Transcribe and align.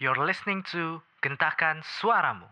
You're 0.00 0.16
listening 0.16 0.64
to 0.72 1.04
Gentakan 1.20 1.84
Suaramu. 1.84 2.48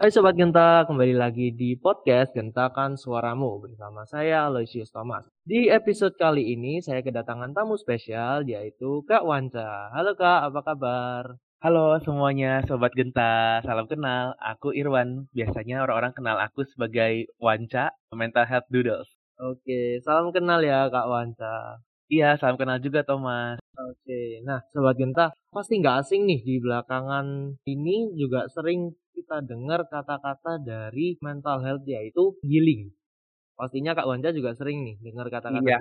Hai 0.00 0.08
Sobat 0.08 0.32
Genta, 0.32 0.88
kembali 0.88 1.12
lagi 1.12 1.52
di 1.52 1.76
podcast 1.76 2.32
Gentakan 2.32 2.96
Suaramu 2.96 3.60
bersama 3.60 4.08
saya 4.08 4.48
Aloysius 4.48 4.88
Thomas. 4.88 5.28
Di 5.44 5.68
episode 5.68 6.16
kali 6.16 6.56
ini 6.56 6.80
saya 6.80 7.04
kedatangan 7.04 7.52
tamu 7.52 7.76
spesial 7.76 8.48
yaitu 8.48 9.04
Kak 9.04 9.20
Wanca. 9.28 9.92
Halo 9.92 10.16
Kak, 10.16 10.48
apa 10.48 10.60
kabar? 10.64 11.36
Halo 11.60 12.00
semuanya, 12.00 12.64
Sobat 12.64 12.96
Genta. 12.96 13.60
Salam 13.60 13.84
kenal. 13.84 14.32
Aku 14.40 14.72
Irwan. 14.72 15.28
Biasanya 15.36 15.84
orang-orang 15.84 16.16
kenal 16.16 16.40
aku 16.40 16.64
sebagai 16.64 17.28
Wanca, 17.36 17.92
Mental 18.16 18.48
Health 18.48 18.72
Doodles. 18.72 19.12
Oke, 19.36 20.00
salam 20.00 20.32
kenal 20.32 20.64
ya 20.64 20.88
Kak 20.88 21.04
Wanca. 21.04 21.84
Iya, 22.08 22.40
salam 22.40 22.56
kenal 22.56 22.80
juga 22.80 23.04
Thomas. 23.04 23.60
Oke, 23.86 24.42
nah 24.42 24.58
Sobat 24.74 24.98
Genta, 24.98 25.30
pasti 25.54 25.78
nggak 25.78 25.96
asing 26.02 26.26
nih 26.26 26.40
di 26.42 26.54
belakangan 26.58 27.54
ini 27.70 28.10
juga 28.18 28.50
sering 28.50 28.90
kita 29.14 29.46
dengar 29.46 29.86
kata-kata 29.86 30.58
dari 30.58 31.14
mental 31.22 31.62
health 31.62 31.86
yaitu 31.86 32.34
healing. 32.42 32.90
Pastinya 33.54 33.94
Kak 33.94 34.10
Wanca 34.10 34.34
juga 34.34 34.52
sering 34.58 34.84
nih 34.84 34.96
dengar 35.00 35.30
kata-kata 35.30 35.64
Iya, 35.64 35.78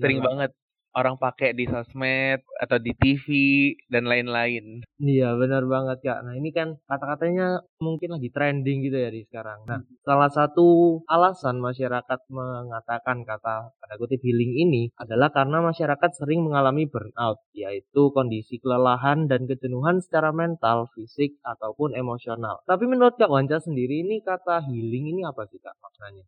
Sering 0.00 0.24
banget 0.24 0.50
orang 0.94 1.18
pakai 1.18 1.52
di 1.52 1.66
sosmed 1.66 2.40
atau 2.62 2.78
di 2.78 2.94
TV 2.94 3.26
dan 3.90 4.06
lain-lain. 4.06 4.86
Iya, 5.02 5.34
benar 5.34 5.66
banget 5.66 6.00
Kak. 6.06 6.22
Nah, 6.22 6.34
ini 6.38 6.54
kan 6.54 6.78
kata-katanya 6.86 7.66
mungkin 7.82 8.14
lagi 8.14 8.30
trending 8.30 8.86
gitu 8.86 8.96
ya 8.96 9.10
di 9.10 9.26
sekarang. 9.26 9.66
Nah, 9.66 9.82
salah 10.06 10.30
satu 10.30 11.00
alasan 11.10 11.58
masyarakat 11.58 12.20
mengatakan 12.30 13.26
kata 13.26 13.74
pada 13.74 13.94
kutip 13.98 14.22
healing 14.22 14.54
ini 14.54 14.82
adalah 14.96 15.34
karena 15.34 15.60
masyarakat 15.60 16.10
sering 16.14 16.46
mengalami 16.46 16.86
burnout, 16.86 17.42
yaitu 17.52 18.14
kondisi 18.14 18.62
kelelahan 18.62 19.26
dan 19.26 19.50
kejenuhan 19.50 19.98
secara 19.98 20.30
mental, 20.30 20.86
fisik, 20.94 21.36
ataupun 21.42 21.98
emosional. 21.98 22.62
Tapi 22.64 22.86
menurut 22.86 23.18
Kak 23.18 23.30
Wanca 23.30 23.58
sendiri 23.58 24.06
ini 24.06 24.22
kata 24.22 24.62
healing 24.64 25.10
ini 25.10 25.22
apa 25.26 25.44
sih 25.50 25.58
Kak 25.58 25.74
maknanya? 25.82 26.24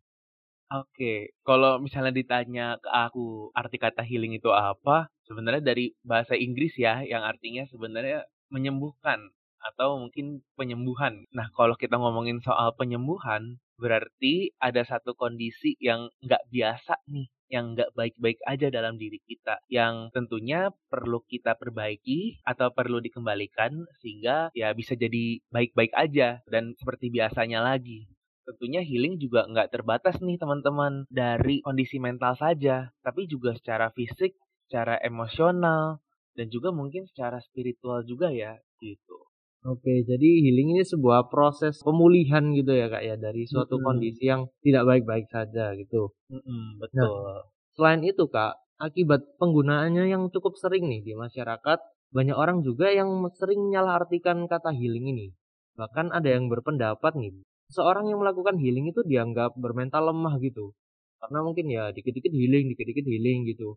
Oke, 0.70 1.31
kalau 1.47 1.78
misalnya 1.78 2.11
ditanya 2.11 2.75
ke 2.83 2.91
aku 2.91 3.55
arti 3.55 3.78
kata 3.78 4.03
healing 4.03 4.34
itu 4.34 4.50
apa, 4.50 5.06
sebenarnya 5.22 5.62
dari 5.62 5.95
bahasa 6.03 6.34
Inggris 6.34 6.75
ya, 6.75 7.06
yang 7.06 7.22
artinya 7.22 7.62
sebenarnya 7.70 8.27
menyembuhkan 8.50 9.31
atau 9.62 10.03
mungkin 10.03 10.42
penyembuhan. 10.59 11.22
Nah, 11.31 11.47
kalau 11.55 11.78
kita 11.78 11.94
ngomongin 12.03 12.42
soal 12.42 12.75
penyembuhan, 12.75 13.62
berarti 13.78 14.50
ada 14.59 14.83
satu 14.83 15.14
kondisi 15.14 15.78
yang 15.78 16.11
nggak 16.27 16.42
biasa 16.50 16.98
nih, 17.14 17.31
yang 17.47 17.78
nggak 17.78 17.94
baik-baik 17.94 18.42
aja 18.42 18.67
dalam 18.67 18.98
diri 18.98 19.22
kita, 19.22 19.62
yang 19.70 20.11
tentunya 20.11 20.75
perlu 20.91 21.22
kita 21.31 21.55
perbaiki 21.55 22.42
atau 22.42 22.75
perlu 22.75 22.98
dikembalikan 22.98 23.87
sehingga 24.03 24.50
ya 24.50 24.75
bisa 24.75 24.98
jadi 24.98 25.39
baik-baik 25.55 25.94
aja 25.94 26.42
dan 26.50 26.75
seperti 26.75 27.06
biasanya 27.14 27.62
lagi. 27.62 28.16
Tentunya 28.47 28.80
healing 28.89 29.19
juga 29.19 29.41
nggak 29.50 29.70
terbatas 29.75 30.16
nih 30.22 30.39
teman-teman 30.39 31.05
dari 31.11 31.58
kondisi 31.66 31.98
mental 31.98 32.39
saja, 32.39 32.77
tapi 33.03 33.27
juga 33.27 33.50
secara 33.58 33.91
fisik, 33.97 34.33
secara 34.66 34.94
emosional, 35.03 35.98
dan 36.38 36.47
juga 36.55 36.70
mungkin 36.70 37.03
secara 37.11 37.42
spiritual 37.42 38.06
juga 38.06 38.30
ya, 38.30 38.55
gitu. 38.78 39.19
Oke, 39.66 40.06
jadi 40.06 40.28
healing 40.47 40.78
ini 40.78 40.84
sebuah 40.86 41.27
proses 41.27 41.83
pemulihan 41.83 42.55
gitu 42.55 42.70
ya 42.70 42.86
Kak 42.86 43.03
ya 43.03 43.14
dari 43.19 43.42
suatu 43.50 43.83
Mm-mm. 43.83 43.86
kondisi 43.86 44.22
yang 44.30 44.47
tidak 44.62 44.86
baik-baik 44.86 45.27
saja 45.27 45.75
gitu. 45.75 46.14
Mm-mm, 46.31 46.78
betul. 46.83 47.50
Selain 47.75 48.03
itu, 48.06 48.25
Kak, 48.31 48.55
akibat 48.78 49.27
penggunaannya 49.42 50.05
yang 50.06 50.22
cukup 50.31 50.55
sering 50.62 50.86
nih 50.86 51.03
di 51.03 51.12
masyarakat, 51.19 51.78
banyak 52.14 52.36
orang 52.38 52.62
juga 52.62 52.94
yang 52.94 53.10
sering 53.34 53.58
menyalahartikan 53.66 54.47
kata 54.47 54.70
healing 54.70 55.06
ini. 55.10 55.27
Bahkan 55.75 56.14
ada 56.14 56.28
yang 56.31 56.47
berpendapat 56.47 57.12
nih, 57.19 57.34
seorang 57.70 58.11
yang 58.11 58.19
melakukan 58.22 58.56
healing 58.62 58.91
itu 58.92 59.00
dianggap 59.06 59.55
bermental 59.59 60.10
lemah 60.10 60.38
gitu. 60.43 60.72
Karena 61.21 61.38
mungkin 61.47 61.66
ya 61.72 61.91
dikit-dikit 61.97 62.32
healing, 62.32 62.72
dikit-dikit 62.75 63.06
healing 63.06 63.49
gitu. 63.50 63.75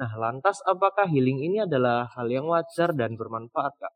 Nah, 0.00 0.10
lantas 0.16 0.60
apakah 0.64 1.06
healing 1.08 1.44
ini 1.44 1.64
adalah 1.64 2.08
hal 2.16 2.28
yang 2.32 2.46
wajar 2.48 2.90
dan 2.96 3.14
bermanfaat, 3.20 3.74
Kak? 3.80 3.92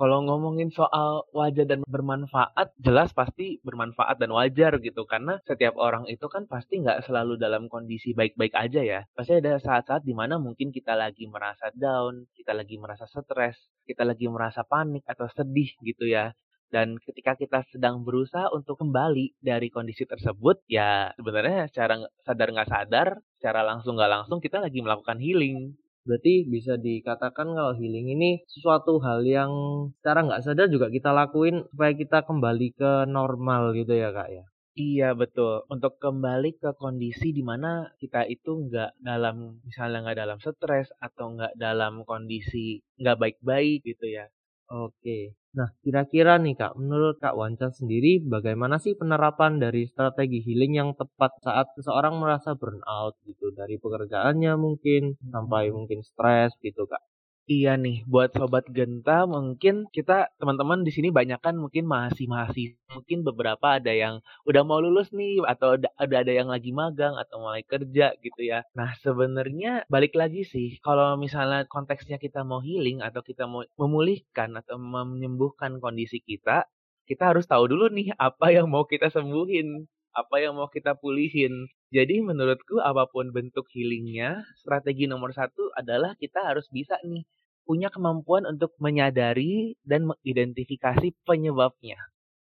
Kalau 0.00 0.24
ngomongin 0.24 0.72
soal 0.72 1.28
wajar 1.36 1.68
dan 1.68 1.84
bermanfaat, 1.84 2.72
jelas 2.80 3.12
pasti 3.12 3.60
bermanfaat 3.60 4.16
dan 4.16 4.32
wajar 4.32 4.80
gitu. 4.80 5.04
Karena 5.04 5.36
setiap 5.44 5.76
orang 5.76 6.08
itu 6.08 6.24
kan 6.32 6.48
pasti 6.48 6.80
nggak 6.80 7.04
selalu 7.04 7.36
dalam 7.36 7.68
kondisi 7.68 8.16
baik-baik 8.16 8.56
aja 8.56 8.80
ya. 8.80 9.00
Pasti 9.12 9.38
ada 9.44 9.60
saat-saat 9.60 10.08
di 10.08 10.16
mana 10.16 10.40
mungkin 10.40 10.72
kita 10.72 10.96
lagi 10.96 11.28
merasa 11.28 11.68
down, 11.76 12.24
kita 12.32 12.56
lagi 12.56 12.80
merasa 12.80 13.04
stres, 13.04 13.60
kita 13.84 14.08
lagi 14.08 14.24
merasa 14.32 14.64
panik 14.64 15.04
atau 15.04 15.28
sedih 15.28 15.68
gitu 15.84 16.08
ya. 16.08 16.32
Dan 16.72 16.96
ketika 17.04 17.36
kita 17.36 17.60
sedang 17.68 18.00
berusaha 18.00 18.48
untuk 18.56 18.80
kembali 18.80 19.36
dari 19.44 19.68
kondisi 19.68 20.08
tersebut, 20.08 20.64
ya 20.72 21.12
sebenarnya 21.20 21.68
secara 21.68 22.00
sadar 22.24 22.48
nggak 22.48 22.70
sadar, 22.72 23.08
secara 23.36 23.60
langsung 23.60 24.00
nggak 24.00 24.12
langsung 24.12 24.38
kita 24.40 24.58
lagi 24.64 24.80
melakukan 24.80 25.20
healing. 25.20 25.76
Berarti 26.08 26.48
bisa 26.48 26.74
dikatakan 26.80 27.52
kalau 27.54 27.76
healing 27.78 28.08
ini 28.16 28.30
sesuatu 28.48 28.98
hal 29.04 29.20
yang 29.22 29.52
secara 30.00 30.24
nggak 30.26 30.42
sadar 30.42 30.66
juga 30.72 30.88
kita 30.88 31.12
lakuin 31.12 31.62
supaya 31.70 31.92
kita 31.94 32.18
kembali 32.24 32.68
ke 32.74 32.92
normal 33.06 33.76
gitu 33.76 33.92
ya, 33.92 34.10
Kak 34.10 34.28
ya? 34.32 34.44
Iya 34.72 35.12
betul. 35.12 35.68
Untuk 35.68 36.00
kembali 36.00 36.56
ke 36.56 36.72
kondisi 36.80 37.36
di 37.36 37.44
mana 37.44 37.92
kita 38.00 38.24
itu 38.24 38.50
nggak 38.72 38.96
dalam, 39.04 39.60
misalnya 39.68 39.98
nggak 40.08 40.18
dalam 40.24 40.38
stres 40.40 40.88
atau 40.96 41.36
nggak 41.36 41.52
dalam 41.60 42.08
kondisi 42.08 42.80
nggak 42.96 43.18
baik-baik 43.20 43.84
gitu 43.84 44.06
ya. 44.08 44.24
Oke. 44.72 45.36
Nah, 45.58 45.68
kira-kira 45.84 46.32
nih 46.44 46.54
Kak, 46.60 46.72
menurut 46.80 47.16
Kak 47.22 47.36
Wanca 47.40 47.68
sendiri 47.78 48.12
bagaimana 48.34 48.76
sih 48.84 48.94
penerapan 49.00 49.52
dari 49.64 49.82
strategi 49.92 50.38
healing 50.46 50.72
yang 50.80 50.90
tepat 51.00 51.32
saat 51.44 51.66
seseorang 51.76 52.14
merasa 52.22 52.50
burnout 52.60 53.14
gitu 53.28 53.46
dari 53.58 53.76
pekerjaannya 53.76 54.52
mungkin 54.64 55.02
sampai 55.32 55.64
mungkin 55.76 56.00
stres 56.08 56.56
gitu 56.64 56.82
Kak. 56.88 57.02
Iya 57.50 57.74
nih, 57.74 58.06
buat 58.06 58.30
sobat 58.38 58.70
Genta 58.70 59.26
mungkin 59.26 59.90
kita 59.90 60.30
teman-teman 60.38 60.86
di 60.86 60.94
sini 60.94 61.10
banyak 61.10 61.42
kan 61.42 61.58
mungkin 61.58 61.90
masih 61.90 62.30
mahasiswa, 62.30 62.78
mungkin 62.94 63.26
beberapa 63.26 63.66
ada 63.82 63.90
yang 63.90 64.22
udah 64.46 64.62
mau 64.62 64.78
lulus 64.78 65.10
nih 65.10 65.42
atau 65.42 65.74
ada 65.74 65.90
ada 66.22 66.30
yang 66.30 66.46
lagi 66.54 66.70
magang 66.70 67.18
atau 67.18 67.42
mulai 67.42 67.66
kerja 67.66 68.14
gitu 68.22 68.40
ya. 68.46 68.62
Nah, 68.78 68.94
sebenarnya 69.02 69.82
balik 69.90 70.14
lagi 70.14 70.46
sih 70.46 70.78
kalau 70.86 71.18
misalnya 71.18 71.66
konteksnya 71.66 72.22
kita 72.22 72.46
mau 72.46 72.62
healing 72.62 73.02
atau 73.02 73.26
kita 73.26 73.50
mau 73.50 73.66
memulihkan 73.74 74.54
atau 74.62 74.78
menyembuhkan 74.78 75.82
kondisi 75.82 76.22
kita, 76.22 76.70
kita 77.10 77.34
harus 77.34 77.50
tahu 77.50 77.66
dulu 77.66 77.90
nih 77.90 78.14
apa 78.22 78.54
yang 78.54 78.70
mau 78.70 78.86
kita 78.86 79.10
sembuhin, 79.10 79.90
apa 80.12 80.36
yang 80.44 80.56
mau 80.56 80.68
kita 80.68 80.96
pulihin. 80.96 81.68
Jadi 81.92 82.20
menurutku 82.24 82.80
apa 82.80 83.08
pun 83.08 83.32
bentuk 83.32 83.68
healingnya, 83.72 84.44
strategi 84.60 85.04
nomor 85.08 85.32
satu 85.32 85.72
adalah 85.76 86.16
kita 86.16 86.40
harus 86.44 86.68
bisa 86.72 86.96
nih 87.04 87.24
punya 87.64 87.88
kemampuan 87.88 88.44
untuk 88.48 88.74
menyadari 88.82 89.78
dan 89.86 90.08
mengidentifikasi 90.10 91.14
penyebabnya. 91.24 91.98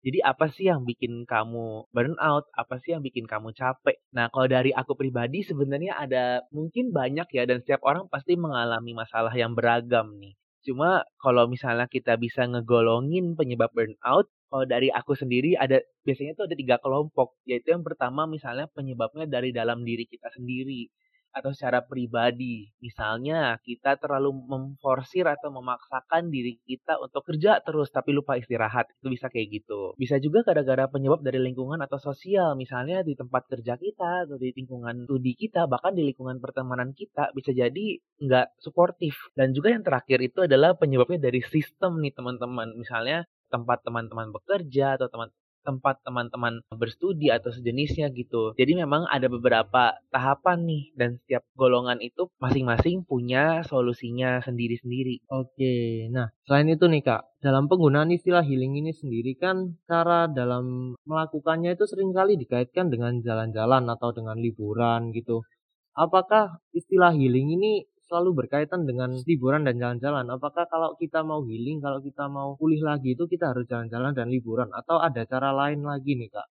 Jadi 0.06 0.22
apa 0.22 0.46
sih 0.46 0.70
yang 0.70 0.86
bikin 0.86 1.26
kamu 1.26 1.90
burnout? 1.90 2.46
Apa 2.54 2.78
sih 2.78 2.94
yang 2.94 3.02
bikin 3.02 3.26
kamu 3.26 3.50
capek? 3.50 3.98
Nah, 4.14 4.30
kalau 4.30 4.46
dari 4.46 4.70
aku 4.70 4.94
pribadi 4.94 5.42
sebenarnya 5.42 5.98
ada 5.98 6.46
mungkin 6.54 6.94
banyak 6.94 7.26
ya 7.34 7.42
dan 7.50 7.58
setiap 7.60 7.82
orang 7.82 8.06
pasti 8.06 8.38
mengalami 8.38 8.94
masalah 8.94 9.34
yang 9.34 9.58
beragam 9.58 10.14
nih. 10.22 10.38
Cuma 10.62 11.02
kalau 11.18 11.50
misalnya 11.50 11.90
kita 11.90 12.14
bisa 12.14 12.46
ngegolongin 12.46 13.34
penyebab 13.34 13.74
burnout, 13.74 14.30
kalau 14.48 14.64
dari 14.64 14.88
aku 14.88 15.12
sendiri 15.12 15.54
ada 15.54 15.80
biasanya 16.02 16.32
tuh 16.36 16.48
ada 16.48 16.56
tiga 16.56 16.76
kelompok, 16.80 17.36
yaitu 17.44 17.72
yang 17.72 17.84
pertama 17.84 18.24
misalnya 18.24 18.66
penyebabnya 18.72 19.28
dari 19.28 19.52
dalam 19.52 19.84
diri 19.84 20.08
kita 20.08 20.32
sendiri 20.32 20.88
atau 21.32 21.52
secara 21.52 21.84
pribadi. 21.84 22.68
Misalnya 22.80 23.60
kita 23.62 24.00
terlalu 24.00 24.32
memforsir 24.34 25.28
atau 25.28 25.52
memaksakan 25.52 26.32
diri 26.32 26.58
kita 26.64 26.98
untuk 26.98 27.24
kerja 27.24 27.60
terus 27.62 27.92
tapi 27.92 28.16
lupa 28.16 28.40
istirahat. 28.40 28.88
Itu 29.00 29.12
bisa 29.12 29.28
kayak 29.28 29.48
gitu. 29.62 29.94
Bisa 29.94 30.16
juga 30.18 30.42
gara-gara 30.42 30.88
penyebab 30.88 31.20
dari 31.22 31.38
lingkungan 31.38 31.78
atau 31.84 32.00
sosial. 32.00 32.56
Misalnya 32.58 33.04
di 33.04 33.14
tempat 33.14 33.46
kerja 33.46 33.76
kita 33.78 34.28
atau 34.28 34.36
di 34.40 34.52
lingkungan 34.56 35.06
studi 35.06 35.36
kita, 35.38 35.68
bahkan 35.70 35.94
di 35.94 36.02
lingkungan 36.08 36.40
pertemanan 36.42 36.96
kita 36.96 37.30
bisa 37.36 37.52
jadi 37.54 38.00
nggak 38.18 38.58
suportif. 38.58 39.30
Dan 39.36 39.52
juga 39.54 39.72
yang 39.72 39.84
terakhir 39.84 40.18
itu 40.24 40.44
adalah 40.44 40.74
penyebabnya 40.74 41.30
dari 41.30 41.40
sistem 41.44 42.00
nih 42.02 42.12
teman-teman. 42.16 42.74
Misalnya 42.74 43.28
tempat 43.52 43.84
teman-teman 43.84 44.30
bekerja 44.32 44.96
atau 44.96 45.08
teman 45.10 45.28
tempat 45.68 46.00
teman-teman 46.00 46.64
berstudi 46.72 47.28
atau 47.28 47.52
sejenisnya 47.52 48.08
gitu. 48.16 48.56
Jadi 48.56 48.72
memang 48.80 49.04
ada 49.04 49.28
beberapa 49.28 50.00
tahapan 50.08 50.64
nih 50.64 50.84
dan 50.96 51.20
setiap 51.20 51.44
golongan 51.52 52.00
itu 52.00 52.32
masing-masing 52.40 53.04
punya 53.04 53.60
solusinya 53.68 54.40
sendiri-sendiri. 54.40 55.28
Oke, 55.28 56.08
nah 56.08 56.32
selain 56.48 56.72
itu 56.72 56.88
nih 56.88 57.04
Kak, 57.04 57.44
dalam 57.44 57.68
penggunaan 57.68 58.08
istilah 58.08 58.40
healing 58.40 58.80
ini 58.80 58.96
sendiri 58.96 59.36
kan 59.36 59.76
cara 59.84 60.24
dalam 60.32 60.96
melakukannya 61.04 61.76
itu 61.76 61.84
sering 61.84 62.16
kali 62.16 62.40
dikaitkan 62.40 62.88
dengan 62.88 63.20
jalan-jalan 63.20 63.84
atau 63.92 64.16
dengan 64.16 64.40
liburan 64.40 65.12
gitu. 65.12 65.44
Apakah 65.92 66.62
istilah 66.72 67.12
healing 67.12 67.58
ini 67.58 67.84
selalu 68.08 68.30
berkaitan 68.44 68.82
dengan 68.88 69.10
liburan 69.28 69.62
dan 69.68 69.76
jalan-jalan. 69.82 70.26
Apakah 70.36 70.64
kalau 70.72 70.90
kita 71.02 71.20
mau 71.30 71.40
healing, 71.48 71.78
kalau 71.84 72.00
kita 72.02 72.24
mau 72.36 72.48
pulih 72.60 72.80
lagi 72.90 73.08
itu 73.16 73.24
kita 73.32 73.44
harus 73.52 73.64
jalan-jalan 73.70 74.12
dan 74.18 74.26
liburan 74.34 74.70
atau 74.80 74.96
ada 75.08 75.22
cara 75.32 75.50
lain 75.60 75.80
lagi 75.90 76.12
nih, 76.20 76.30
Kak? 76.34 76.48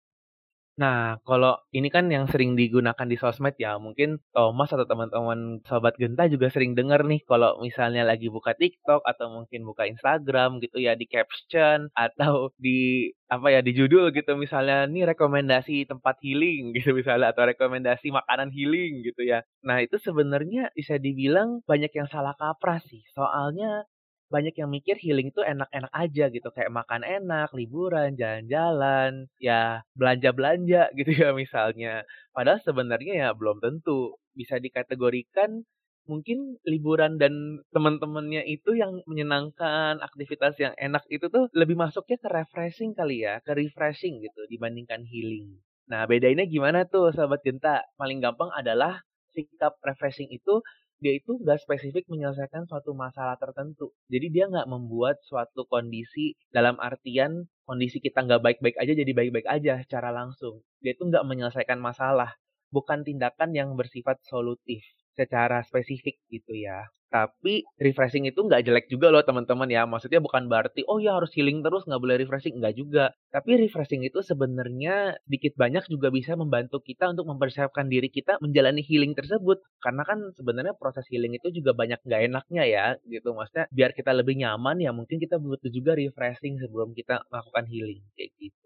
Nah, 0.77 1.17
kalau 1.25 1.57
ini 1.73 1.89
kan 1.89 2.05
yang 2.13 2.29
sering 2.29 2.53
digunakan 2.53 3.09
di 3.09 3.17
sosmed 3.17 3.57
ya, 3.57 3.81
mungkin 3.81 4.21
Thomas 4.37 4.69
atau 4.69 4.85
teman-teman 4.85 5.65
Sobat 5.65 5.97
Genta 5.97 6.29
juga 6.29 6.53
sering 6.53 6.77
dengar 6.77 7.01
nih 7.09 7.25
kalau 7.25 7.57
misalnya 7.65 8.05
lagi 8.05 8.29
buka 8.29 8.53
TikTok 8.53 9.01
atau 9.01 9.33
mungkin 9.33 9.65
buka 9.65 9.89
Instagram 9.89 10.61
gitu 10.61 10.77
ya 10.77 10.93
di 10.93 11.09
caption 11.09 11.89
atau 11.97 12.53
di 12.61 13.09
apa 13.33 13.49
ya 13.57 13.65
di 13.65 13.73
judul 13.73 14.13
gitu 14.13 14.37
misalnya 14.37 14.85
nih 14.85 15.09
rekomendasi 15.17 15.89
tempat 15.89 16.21
healing 16.21 16.71
gitu 16.77 16.93
misalnya 16.93 17.33
atau 17.33 17.49
rekomendasi 17.49 18.13
makanan 18.13 18.53
healing 18.53 19.01
gitu 19.01 19.25
ya. 19.25 19.41
Nah, 19.65 19.81
itu 19.81 19.97
sebenarnya 19.97 20.77
bisa 20.77 21.01
dibilang 21.01 21.65
banyak 21.65 21.93
yang 21.97 22.09
salah 22.13 22.37
kaprah 22.37 22.85
sih. 22.85 23.01
Soalnya 23.17 23.89
banyak 24.27 24.55
yang 24.59 24.71
mikir 24.71 24.97
healing 24.99 25.31
itu 25.31 25.43
enak-enak 25.43 25.93
aja 25.95 26.25
gitu, 26.31 26.49
kayak 26.51 26.75
makan 26.75 27.03
enak, 27.07 27.55
liburan, 27.55 28.19
jalan-jalan, 28.19 29.31
ya 29.39 29.87
belanja-belanja 29.95 30.91
gitu 30.99 31.11
ya 31.15 31.31
misalnya. 31.33 32.03
Padahal 32.35 32.61
sebenarnya 32.63 33.15
ya 33.27 33.29
belum 33.33 33.63
tentu. 33.63 34.19
Bisa 34.37 34.61
dikategorikan 34.61 35.65
mungkin 36.07 36.57
liburan 36.63 37.19
dan 37.19 37.63
teman-temannya 37.75 38.47
itu 38.47 38.79
yang 38.79 39.03
menyenangkan, 39.11 39.99
aktivitas 39.99 40.55
yang 40.63 40.75
enak 40.79 41.03
itu 41.11 41.27
tuh 41.27 41.51
lebih 41.53 41.75
masuknya 41.75 42.17
ke 42.23 42.29
refreshing 42.31 42.95
kali 42.95 43.27
ya, 43.27 43.43
ke 43.43 43.53
refreshing 43.53 44.23
gitu 44.23 44.47
dibandingkan 44.47 45.03
healing. 45.03 45.59
Nah, 45.87 46.07
bedainnya 46.07 46.47
gimana 46.47 46.87
tuh 46.87 47.15
sahabat 47.15 47.43
Genta? 47.47 47.87
Paling 47.99 48.19
gampang 48.19 48.51
adalah 48.55 49.03
sikap 49.35 49.79
refreshing 49.83 50.31
itu 50.33 50.63
dia 51.03 51.13
itu 51.17 51.37
nggak 51.37 51.61
spesifik 51.61 52.09
menyelesaikan 52.09 52.65
suatu 52.65 52.97
masalah 52.97 53.37
tertentu. 53.37 53.93
Jadi 54.09 54.27
dia 54.33 54.45
nggak 54.49 54.69
membuat 54.69 55.21
suatu 55.25 55.69
kondisi 55.69 56.33
dalam 56.49 56.81
artian 56.81 57.45
kondisi 57.69 58.01
kita 58.01 58.25
nggak 58.25 58.41
baik-baik 58.41 58.77
aja 58.81 58.93
jadi 58.97 59.13
baik-baik 59.13 59.49
aja 59.49 59.83
secara 59.85 60.09
langsung. 60.15 60.65
Dia 60.81 60.97
itu 60.97 61.05
nggak 61.05 61.25
menyelesaikan 61.27 61.79
masalah, 61.83 62.39
bukan 62.73 63.05
tindakan 63.05 63.53
yang 63.53 63.75
bersifat 63.77 64.23
solutif 64.25 64.83
secara 65.19 65.65
spesifik 65.67 66.21
gitu 66.31 66.53
ya. 66.55 66.85
Tapi 67.07 67.63
refreshing 67.81 68.27
itu 68.29 68.41
nggak 68.45 68.67
jelek 68.67 68.87
juga 68.93 69.09
loh 69.15 69.23
teman-teman 69.25 69.71
ya. 69.71 69.83
Maksudnya 69.89 70.21
bukan 70.21 70.51
berarti 70.51 70.83
oh 70.91 70.99
ya 71.01 71.17
harus 71.17 71.31
healing 71.33 71.63
terus 71.65 71.87
nggak 71.89 72.03
boleh 72.03 72.17
refreshing 72.21 72.59
nggak 72.61 72.75
juga. 72.77 73.05
Tapi 73.33 73.51
refreshing 73.63 74.03
itu 74.05 74.21
sebenarnya 74.27 75.17
sedikit 75.25 75.55
banyak 75.57 75.85
juga 75.89 76.09
bisa 76.11 76.35
membantu 76.37 76.83
kita 76.83 77.09
untuk 77.15 77.27
mempersiapkan 77.31 77.87
diri 77.89 78.11
kita 78.11 78.37
menjalani 78.45 78.83
healing 78.85 79.15
tersebut. 79.17 79.63
Karena 79.81 80.03
kan 80.03 80.19
sebenarnya 80.35 80.75
proses 80.77 81.07
healing 81.09 81.39
itu 81.39 81.49
juga 81.55 81.73
banyak 81.79 82.03
nggak 82.05 82.23
enaknya 82.29 82.63
ya 82.67 82.87
gitu. 83.07 83.33
Maksudnya 83.39 83.71
biar 83.71 83.91
kita 83.95 84.11
lebih 84.13 84.35
nyaman 84.43 84.77
ya 84.83 84.91
mungkin 84.91 85.17
kita 85.23 85.39
butuh 85.39 85.71
juga 85.71 85.95
refreshing 85.97 86.59
sebelum 86.59 86.93
kita 86.93 87.23
melakukan 87.31 87.65
healing 87.71 88.03
kayak 88.19 88.35
gitu. 88.43 88.66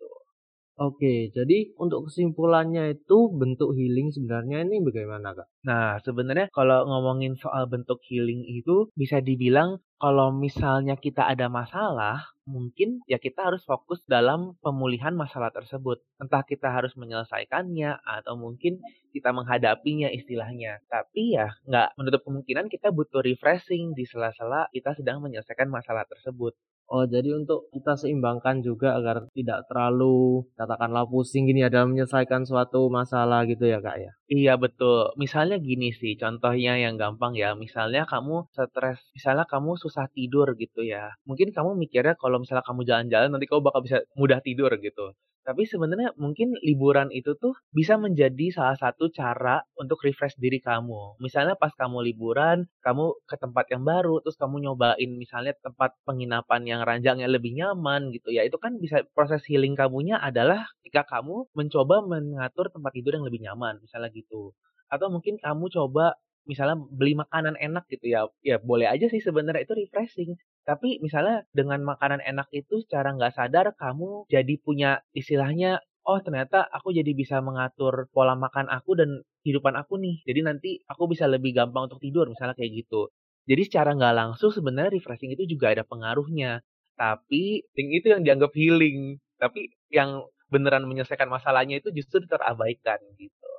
Oke, 0.81 1.29
jadi 1.37 1.77
untuk 1.77 2.09
kesimpulannya 2.09 2.97
itu 2.97 3.29
bentuk 3.29 3.77
healing 3.77 4.09
sebenarnya 4.17 4.65
ini 4.65 4.81
bagaimana, 4.81 5.37
Kak? 5.37 5.49
Nah, 5.69 6.01
sebenarnya 6.01 6.49
kalau 6.57 6.89
ngomongin 6.89 7.37
soal 7.37 7.69
bentuk 7.69 8.01
healing 8.09 8.49
itu 8.49 8.89
bisa 8.97 9.21
dibilang 9.21 9.85
kalau 10.01 10.33
misalnya 10.33 10.97
kita 10.97 11.29
ada 11.29 11.53
masalah, 11.53 12.33
mungkin 12.49 13.05
ya 13.05 13.21
kita 13.21 13.53
harus 13.53 13.61
fokus 13.69 14.01
dalam 14.09 14.57
pemulihan 14.65 15.13
masalah 15.13 15.53
tersebut. 15.53 16.01
Entah 16.17 16.49
kita 16.49 16.73
harus 16.73 16.97
menyelesaikannya 16.97 18.01
atau 18.01 18.41
mungkin 18.41 18.81
kita 19.13 19.37
menghadapinya 19.37 20.09
istilahnya. 20.09 20.81
Tapi 20.89 21.37
ya 21.37 21.53
nggak 21.69 22.01
menutup 22.01 22.25
kemungkinan 22.25 22.73
kita 22.73 22.89
butuh 22.89 23.21
refreshing 23.21 23.93
di 23.93 24.09
sela-sela 24.09 24.73
kita 24.73 24.97
sedang 24.97 25.21
menyelesaikan 25.21 25.69
masalah 25.69 26.09
tersebut. 26.09 26.57
Oh, 26.91 27.07
jadi 27.07 27.39
untuk 27.39 27.71
kita 27.71 27.95
seimbangkan 27.95 28.67
juga 28.67 28.99
agar 28.99 29.31
tidak 29.31 29.63
terlalu 29.71 30.43
katakanlah 30.59 31.07
pusing 31.07 31.47
gini 31.47 31.63
ya 31.63 31.71
dalam 31.71 31.95
menyelesaikan 31.95 32.43
suatu 32.51 32.91
masalah 32.91 33.47
gitu 33.47 33.63
ya, 33.71 33.79
Kak 33.79 33.97
ya. 34.03 34.11
Iya 34.27 34.59
betul. 34.59 35.15
Misalnya 35.15 35.63
gini 35.63 35.95
sih, 35.95 36.19
contohnya 36.19 36.75
yang 36.83 36.99
gampang 36.99 37.39
ya. 37.39 37.55
Misalnya 37.55 38.11
kamu 38.11 38.51
stres, 38.51 38.99
misalnya 39.15 39.47
kamu 39.47 39.79
susah 39.79 40.11
tidur 40.11 40.51
gitu 40.59 40.83
ya. 40.83 41.15
Mungkin 41.31 41.55
kamu 41.55 41.79
mikirnya 41.79 42.19
kalau 42.19 42.43
misalnya 42.43 42.67
kamu 42.67 42.83
jalan-jalan 42.83 43.31
nanti 43.39 43.47
kamu 43.47 43.63
bakal 43.63 43.81
bisa 43.87 44.03
mudah 44.19 44.43
tidur 44.43 44.75
gitu. 44.83 45.15
Tapi 45.41 45.65
sebenarnya 45.65 46.13
mungkin 46.21 46.53
liburan 46.61 47.09
itu 47.11 47.33
tuh 47.41 47.57
bisa 47.73 47.97
menjadi 47.97 48.53
salah 48.53 48.77
satu 48.77 49.09
cara 49.09 49.65
untuk 49.81 49.99
refresh 50.05 50.37
diri 50.37 50.61
kamu. 50.61 51.17
Misalnya 51.19 51.57
pas 51.57 51.73
kamu 51.73 52.05
liburan, 52.13 52.69
kamu 52.85 53.05
ke 53.25 53.37
tempat 53.41 53.67
yang 53.73 53.83
baru, 53.83 54.21
terus 54.21 54.37
kamu 54.37 54.61
nyobain 54.69 55.11
misalnya 55.17 55.57
tempat 55.65 55.97
penginapan 56.05 56.61
yang 56.69 56.81
ranjangnya 56.85 57.27
lebih 57.27 57.57
nyaman 57.57 58.13
gitu 58.13 58.29
ya. 58.31 58.45
Itu 58.45 58.61
kan 58.61 58.77
bisa 58.79 59.03
proses 59.17 59.41
healing 59.49 59.75
kamunya 59.75 60.21
adalah 60.21 60.69
ketika 60.85 61.09
kamu 61.19 61.49
mencoba 61.57 62.05
mengatur 62.05 62.69
tempat 62.69 62.93
tidur 62.93 63.17
yang 63.17 63.27
lebih 63.27 63.41
nyaman, 63.43 63.81
misalnya 63.81 64.13
gitu. 64.13 64.53
Atau 64.93 65.09
mungkin 65.09 65.41
kamu 65.41 65.73
coba 65.73 66.21
misalnya 66.49 66.77
beli 66.91 67.15
makanan 67.19 67.57
enak 67.59 67.85
gitu 67.93 68.07
ya, 68.11 68.21
ya 68.45 68.57
boleh 68.61 68.87
aja 68.89 69.07
sih 69.13 69.21
sebenarnya 69.21 69.65
itu 69.67 69.75
refreshing. 69.77 70.37
Tapi 70.65 71.01
misalnya 71.03 71.45
dengan 71.53 71.83
makanan 71.83 72.21
enak 72.23 72.49
itu 72.53 72.85
secara 72.85 73.13
nggak 73.17 73.35
sadar 73.37 73.73
kamu 73.77 74.29
jadi 74.31 74.55
punya 74.61 74.91
istilahnya, 75.17 75.81
oh 76.07 76.19
ternyata 76.23 76.65
aku 76.69 76.93
jadi 76.95 77.13
bisa 77.13 77.41
mengatur 77.45 78.09
pola 78.15 78.35
makan 78.39 78.69
aku 78.71 78.97
dan 78.99 79.11
kehidupan 79.45 79.75
aku 79.77 80.01
nih. 80.01 80.21
Jadi 80.29 80.41
nanti 80.45 80.71
aku 80.89 81.11
bisa 81.11 81.25
lebih 81.29 81.57
gampang 81.57 81.89
untuk 81.89 82.01
tidur 82.03 82.29
misalnya 82.29 82.55
kayak 82.57 82.85
gitu. 82.85 83.09
Jadi 83.49 83.63
secara 83.67 83.97
nggak 83.97 84.15
langsung 84.15 84.51
sebenarnya 84.53 84.95
refreshing 84.95 85.33
itu 85.35 85.45
juga 85.49 85.73
ada 85.75 85.83
pengaruhnya. 85.83 86.61
Tapi 86.95 87.65
yang 87.75 87.89
itu 87.97 88.07
yang 88.13 88.23
dianggap 88.23 88.53
healing. 88.55 89.17
Tapi 89.41 89.73
yang 89.89 90.29
beneran 90.53 90.85
menyelesaikan 90.85 91.31
masalahnya 91.31 91.81
itu 91.81 91.89
justru 91.95 92.21
terabaikan 92.27 93.01
gitu. 93.17 93.51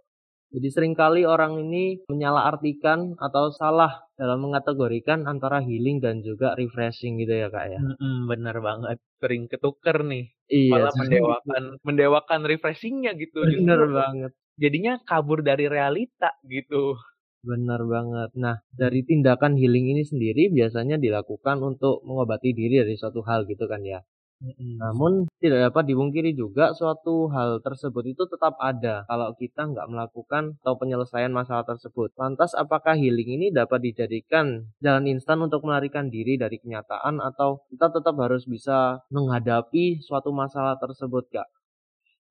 Jadi 0.52 0.68
sering 0.68 0.94
kali 1.00 1.24
orang 1.24 1.64
ini 1.64 2.04
menyalahartikan 2.12 3.16
atau 3.16 3.56
salah 3.56 4.04
dalam 4.20 4.44
mengategorikan 4.44 5.24
antara 5.24 5.64
healing 5.64 6.04
dan 6.04 6.20
juga 6.20 6.52
refreshing 6.60 7.16
gitu 7.24 7.32
ya 7.32 7.48
kak 7.48 7.72
ya. 7.72 7.80
Mm-mm, 7.80 8.28
bener 8.28 8.60
banget, 8.60 9.00
sering 9.24 9.48
ketuker 9.48 10.04
nih. 10.04 10.36
Iya. 10.52 10.72
Malah 10.76 10.94
mendewakan 11.00 11.64
mendewakan 11.88 12.42
refreshingnya 12.44 13.16
gitu. 13.16 13.48
Bener 13.48 13.80
Justru 13.80 13.96
banget. 13.96 14.32
jadinya 14.60 14.94
kabur 15.08 15.40
dari 15.40 15.72
realita 15.72 16.36
gitu. 16.44 17.00
Benar 17.42 17.82
banget. 17.88 18.30
Nah, 18.36 18.60
dari 18.76 19.08
tindakan 19.08 19.56
healing 19.56 19.98
ini 19.98 20.04
sendiri 20.04 20.52
biasanya 20.52 21.00
dilakukan 21.00 21.64
untuk 21.64 22.04
mengobati 22.04 22.52
diri 22.52 22.84
dari 22.84 23.00
suatu 23.00 23.24
hal 23.24 23.48
gitu 23.48 23.66
kan 23.72 23.82
ya. 23.88 24.04
Mm-mm. 24.42 24.82
Namun 24.82 25.30
tidak 25.38 25.70
dapat 25.70 25.94
dipungkiri 25.94 26.34
juga 26.34 26.74
suatu 26.74 27.30
hal 27.30 27.62
tersebut 27.62 28.10
itu 28.10 28.24
tetap 28.26 28.58
ada 28.58 29.06
kalau 29.06 29.38
kita 29.38 29.70
nggak 29.70 29.86
melakukan 29.86 30.58
atau 30.66 30.74
penyelesaian 30.82 31.30
masalah 31.30 31.62
tersebut. 31.62 32.10
Lantas 32.18 32.58
apakah 32.58 32.98
healing 32.98 33.38
ini 33.38 33.48
dapat 33.54 33.86
dijadikan 33.86 34.66
jalan 34.82 35.06
instan 35.14 35.46
untuk 35.46 35.62
melarikan 35.62 36.10
diri 36.10 36.42
dari 36.42 36.58
kenyataan 36.58 37.22
atau 37.22 37.62
kita 37.70 37.94
tetap 37.94 38.18
harus 38.18 38.50
bisa 38.50 39.06
menghadapi 39.14 40.02
suatu 40.02 40.34
masalah 40.34 40.74
tersebut, 40.82 41.30
Kak? 41.30 41.46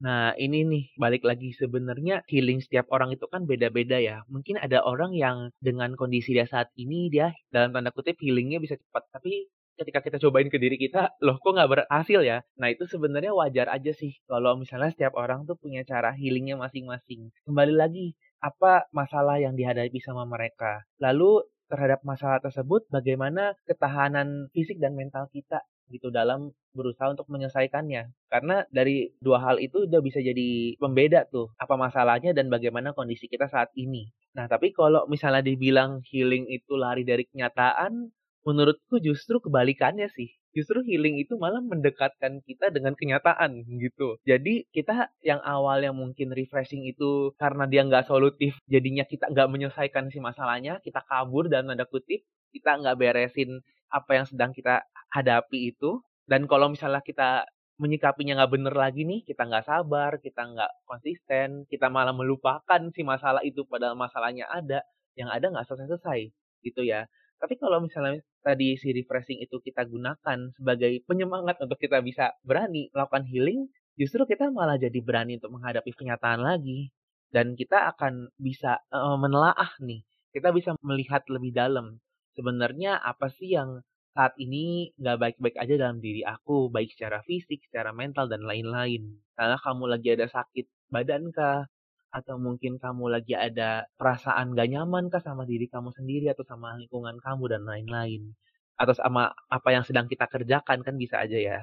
Nah, 0.00 0.32
ini 0.40 0.64
nih, 0.64 0.84
balik 0.96 1.22
lagi 1.28 1.52
sebenarnya 1.52 2.24
healing 2.26 2.64
setiap 2.64 2.88
orang 2.88 3.12
itu 3.14 3.28
kan 3.28 3.44
beda-beda 3.44 4.00
ya. 4.00 4.24
Mungkin 4.32 4.56
ada 4.56 4.80
orang 4.82 5.12
yang 5.12 5.52
dengan 5.60 5.92
kondisi 5.92 6.32
dia 6.32 6.48
saat 6.48 6.72
ini 6.74 7.12
dia 7.12 7.36
dalam 7.52 7.70
tanda 7.76 7.92
kutip 7.92 8.16
healingnya 8.18 8.58
bisa 8.64 8.80
cepat, 8.80 9.12
tapi 9.12 9.46
ketika 9.80 10.04
kita 10.04 10.20
cobain 10.20 10.52
ke 10.52 10.60
diri 10.60 10.76
kita, 10.76 11.16
loh 11.24 11.40
kok 11.40 11.56
nggak 11.56 11.70
berhasil 11.72 12.20
ya? 12.20 12.44
Nah 12.60 12.68
itu 12.68 12.84
sebenarnya 12.84 13.32
wajar 13.32 13.72
aja 13.72 13.96
sih 13.96 14.20
kalau 14.28 14.60
misalnya 14.60 14.92
setiap 14.92 15.16
orang 15.16 15.48
tuh 15.48 15.56
punya 15.56 15.80
cara 15.88 16.12
healingnya 16.12 16.60
masing-masing. 16.60 17.32
Kembali 17.48 17.72
lagi, 17.72 18.12
apa 18.44 18.84
masalah 18.92 19.40
yang 19.40 19.56
dihadapi 19.56 19.96
sama 20.04 20.28
mereka? 20.28 20.84
Lalu 21.00 21.48
terhadap 21.72 22.04
masalah 22.04 22.42
tersebut, 22.44 22.84
bagaimana 22.92 23.56
ketahanan 23.64 24.52
fisik 24.52 24.76
dan 24.82 24.98
mental 24.98 25.30
kita 25.32 25.64
gitu 25.90 26.10
dalam 26.10 26.54
berusaha 26.70 27.10
untuk 27.10 27.26
menyelesaikannya. 27.30 28.14
Karena 28.30 28.62
dari 28.70 29.10
dua 29.18 29.42
hal 29.42 29.58
itu 29.58 29.90
udah 29.90 29.98
bisa 30.02 30.22
jadi 30.22 30.78
pembeda 30.78 31.26
tuh 31.26 31.50
apa 31.58 31.74
masalahnya 31.74 32.30
dan 32.30 32.46
bagaimana 32.46 32.94
kondisi 32.94 33.26
kita 33.26 33.50
saat 33.50 33.74
ini. 33.74 34.06
Nah, 34.38 34.46
tapi 34.46 34.70
kalau 34.70 35.10
misalnya 35.10 35.42
dibilang 35.42 36.06
healing 36.06 36.46
itu 36.46 36.78
lari 36.78 37.02
dari 37.02 37.26
kenyataan, 37.26 38.14
menurutku 38.46 38.98
justru 39.02 39.38
kebalikannya 39.42 40.08
sih. 40.12 40.32
Justru 40.50 40.82
healing 40.82 41.22
itu 41.22 41.38
malah 41.38 41.62
mendekatkan 41.62 42.42
kita 42.42 42.74
dengan 42.74 42.98
kenyataan 42.98 43.62
gitu. 43.78 44.18
Jadi 44.26 44.66
kita 44.74 45.14
yang 45.22 45.38
awalnya 45.46 45.94
mungkin 45.94 46.34
refreshing 46.34 46.82
itu 46.90 47.30
karena 47.38 47.70
dia 47.70 47.86
nggak 47.86 48.10
solutif, 48.10 48.58
jadinya 48.66 49.06
kita 49.06 49.30
nggak 49.30 49.48
menyelesaikan 49.50 50.10
si 50.10 50.18
masalahnya, 50.18 50.82
kita 50.82 51.06
kabur 51.06 51.46
dan 51.46 51.70
tanda 51.70 51.86
kutip, 51.86 52.26
kita 52.50 52.82
nggak 52.82 52.96
beresin 52.98 53.62
apa 53.94 54.10
yang 54.18 54.26
sedang 54.26 54.50
kita 54.50 54.82
hadapi 55.14 55.70
itu. 55.70 56.02
Dan 56.26 56.50
kalau 56.50 56.70
misalnya 56.70 57.02
kita 57.02 57.46
menyikapinya 57.80 58.42
nggak 58.42 58.52
bener 58.52 58.74
lagi 58.74 59.02
nih, 59.06 59.22
kita 59.24 59.46
nggak 59.46 59.64
sabar, 59.66 60.18
kita 60.20 60.42
nggak 60.50 60.70
konsisten, 60.84 61.64
kita 61.70 61.86
malah 61.88 62.12
melupakan 62.12 62.80
si 62.92 63.02
masalah 63.06 63.40
itu 63.46 63.64
padahal 63.70 63.96
masalahnya 63.96 64.46
ada, 64.50 64.82
yang 65.16 65.30
ada 65.30 65.46
nggak 65.48 65.66
selesai-selesai. 65.66 66.20
gitu 66.60 66.84
ya. 66.84 67.08
Tapi 67.40 67.56
kalau 67.56 67.80
misalnya 67.80 68.20
tadi 68.40 68.76
si 68.80 68.92
refreshing 68.92 69.40
itu 69.44 69.60
kita 69.60 69.84
gunakan 69.86 70.52
sebagai 70.56 71.04
penyemangat 71.04 71.60
untuk 71.60 71.78
kita 71.80 72.00
bisa 72.04 72.36
berani 72.44 72.88
melakukan 72.92 73.24
healing, 73.28 73.68
justru 73.96 74.24
kita 74.24 74.48
malah 74.52 74.76
jadi 74.80 74.98
berani 75.00 75.36
untuk 75.40 75.52
menghadapi 75.56 75.92
kenyataan 75.94 76.40
lagi. 76.42 76.92
Dan 77.30 77.54
kita 77.54 77.94
akan 77.94 78.34
bisa 78.42 78.82
uh, 78.90 79.14
menelaah 79.14 79.70
nih, 79.78 80.02
kita 80.34 80.50
bisa 80.50 80.74
melihat 80.82 81.22
lebih 81.30 81.54
dalam. 81.54 82.02
Sebenarnya 82.34 82.98
apa 82.98 83.30
sih 83.30 83.54
yang 83.54 83.86
saat 84.10 84.34
ini 84.42 84.90
nggak 84.98 85.18
baik-baik 85.22 85.56
aja 85.62 85.74
dalam 85.78 86.02
diri 86.02 86.26
aku, 86.26 86.66
baik 86.74 86.90
secara 86.90 87.22
fisik, 87.22 87.62
secara 87.70 87.94
mental, 87.94 88.26
dan 88.26 88.42
lain-lain. 88.42 89.22
Karena 89.38 89.56
kamu 89.62 89.84
lagi 89.86 90.08
ada 90.18 90.26
sakit 90.26 90.66
badan 90.90 91.30
kah? 91.30 91.70
Atau 92.10 92.42
mungkin 92.42 92.82
kamu 92.82 93.06
lagi 93.06 93.38
ada 93.38 93.86
perasaan 93.94 94.58
gak 94.58 94.68
nyaman 94.70 95.06
kah 95.12 95.22
sama 95.22 95.46
diri 95.46 95.70
kamu 95.70 95.94
sendiri 95.94 96.26
atau 96.34 96.42
sama 96.42 96.74
lingkungan 96.74 97.18
kamu 97.22 97.44
dan 97.54 97.62
lain-lain. 97.62 98.34
Atau 98.74 98.94
sama 98.98 99.30
apa 99.46 99.68
yang 99.70 99.86
sedang 99.86 100.10
kita 100.10 100.26
kerjakan 100.26 100.82
kan 100.82 100.94
bisa 100.98 101.22
aja 101.22 101.38
ya. 101.38 101.58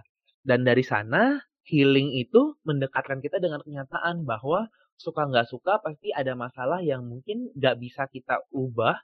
Dan 0.48 0.63
dari 0.63 0.84
sana 0.88 1.44
healing 1.68 2.16
itu 2.16 2.56
mendekatkan 2.63 3.20
kita 3.20 3.44
dengan 3.44 3.60
kenyataan 3.60 4.24
bahwa 4.24 4.72
suka 4.96 5.27
nggak 5.27 5.48
suka 5.51 5.84
pasti 5.84 6.16
ada 6.16 6.34
masalah 6.34 6.80
yang 6.82 7.04
mungkin 7.04 7.51
nggak 7.54 7.75
bisa 7.84 8.08
kita 8.08 8.42
ubah, 8.56 8.96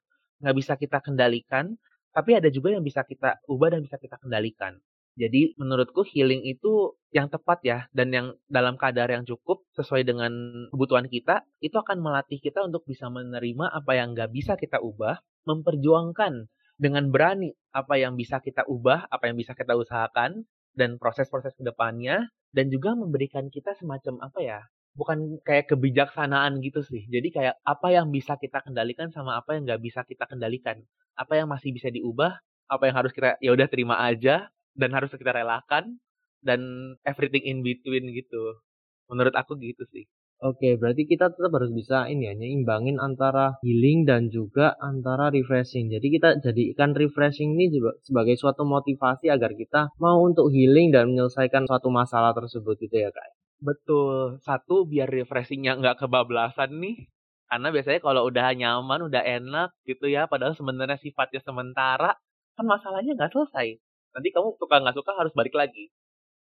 nggak 0.42 0.56
bisa 0.56 0.74
kita 0.80 1.04
kendalikan, 1.04 1.76
tapi 2.16 2.40
ada 2.40 2.48
juga 2.48 2.72
yang 2.72 2.82
bisa 2.88 3.04
kita 3.04 3.44
ubah 3.52 3.76
dan 3.78 3.82
bisa 3.84 4.00
kita 4.00 4.16
kendalikan. 4.18 4.80
Jadi 5.13 5.53
menurutku 5.62 6.01
healing 6.01 6.41
itu 6.41 6.98
yang 7.13 7.29
tepat 7.29 7.62
ya 7.62 7.79
dan 7.93 8.10
yang 8.10 8.27
dalam 8.50 8.82
kadar 8.82 9.13
yang 9.13 9.22
cukup 9.29 9.62
sesuai 9.77 10.01
dengan 10.10 10.34
kebutuhan 10.74 11.05
kita 11.05 11.46
itu 11.62 11.77
akan 11.77 12.01
melatih 12.01 12.41
kita 12.41 12.65
untuk 12.65 12.82
bisa 12.89 13.13
menerima 13.13 13.70
apa 13.70 13.93
yang 13.93 14.17
nggak 14.17 14.34
bisa 14.34 14.58
kita 14.58 14.82
ubah, 14.82 15.22
memperjuangkan 15.46 16.50
dengan 16.82 17.13
berani 17.13 17.53
apa 17.70 18.01
yang 18.01 18.17
bisa 18.17 18.41
kita 18.41 18.65
ubah, 18.65 19.05
apa 19.13 19.29
yang 19.29 19.38
bisa 19.38 19.53
kita 19.53 19.77
usahakan 19.77 20.50
dan 20.74 20.98
proses-proses 20.98 21.53
ke 21.53 21.62
depannya 21.62 22.25
dan 22.50 22.74
juga 22.74 22.98
memberikan 22.98 23.53
kita 23.53 23.77
semacam 23.77 24.17
apa 24.25 24.39
ya 24.41 24.60
bukan 24.98 25.41
kayak 25.41 25.70
kebijaksanaan 25.74 26.62
gitu 26.62 26.82
sih. 26.86 27.05
Jadi 27.10 27.34
kayak 27.34 27.55
apa 27.65 27.88
yang 27.93 28.10
bisa 28.13 28.38
kita 28.38 28.62
kendalikan 28.62 29.10
sama 29.10 29.38
apa 29.41 29.58
yang 29.58 29.65
nggak 29.70 29.82
bisa 29.82 30.01
kita 30.05 30.25
kendalikan. 30.29 30.82
Apa 31.17 31.38
yang 31.38 31.50
masih 31.50 31.74
bisa 31.74 31.89
diubah, 31.93 32.38
apa 32.70 32.84
yang 32.89 32.96
harus 32.98 33.13
kita 33.13 33.38
ya 33.41 33.53
udah 33.53 33.67
terima 33.70 34.01
aja 34.01 34.50
dan 34.74 34.89
harus 34.94 35.10
kita 35.13 35.34
relakan 35.34 35.98
dan 36.44 36.60
everything 37.08 37.46
in 37.46 37.60
between 37.63 38.12
gitu. 38.12 38.60
Menurut 39.08 39.34
aku 39.34 39.56
gitu 39.62 39.86
sih. 39.89 40.06
Oke, 40.44 40.75
berarti 40.75 41.08
kita 41.08 41.32
tetap 41.32 41.56
harus 41.56 41.72
bisa 41.72 42.03
ini 42.12 42.27
ya, 42.27 42.36
nyimbangin 42.36 43.00
antara 43.00 43.56
healing 43.63 44.03
dan 44.03 44.27
juga 44.27 44.75
antara 44.75 45.32
refreshing. 45.32 45.88
Jadi 45.88 46.20
kita 46.20 46.30
jadikan 46.44 46.92
refreshing 46.92 47.56
ini 47.56 47.72
juga 47.72 47.96
sebagai 48.03 48.36
suatu 48.36 48.68
motivasi 48.68 49.32
agar 49.32 49.56
kita 49.56 49.96
mau 50.03 50.20
untuk 50.20 50.51
healing 50.51 50.92
dan 50.92 51.15
menyelesaikan 51.15 51.63
suatu 51.63 51.88
masalah 51.88 52.36
tersebut 52.36 52.75
gitu 52.75 52.92
ya 52.92 53.08
kak. 53.15 53.24
Betul. 53.63 54.44
Satu 54.44 54.84
biar 54.84 55.08
refreshingnya 55.08 55.80
nggak 55.80 56.03
kebablasan 56.03 56.75
nih. 56.75 57.08
Karena 57.48 57.72
biasanya 57.72 58.03
kalau 58.03 58.27
udah 58.27 58.51
nyaman, 58.51 59.00
udah 59.08 59.24
enak 59.24 59.70
gitu 59.88 60.12
ya, 60.12 60.27
padahal 60.27 60.60
sebenarnya 60.60 61.00
sifatnya 61.00 61.39
sementara, 61.39 62.20
kan 62.60 62.65
masalahnya 62.68 63.15
nggak 63.15 63.32
selesai. 63.32 63.80
Nanti 64.13 64.29
kamu 64.29 64.55
suka 64.62 64.75
nggak 64.82 64.96
suka 64.98 65.12
harus 65.17 65.34
balik 65.34 65.53
lagi. 65.58 65.89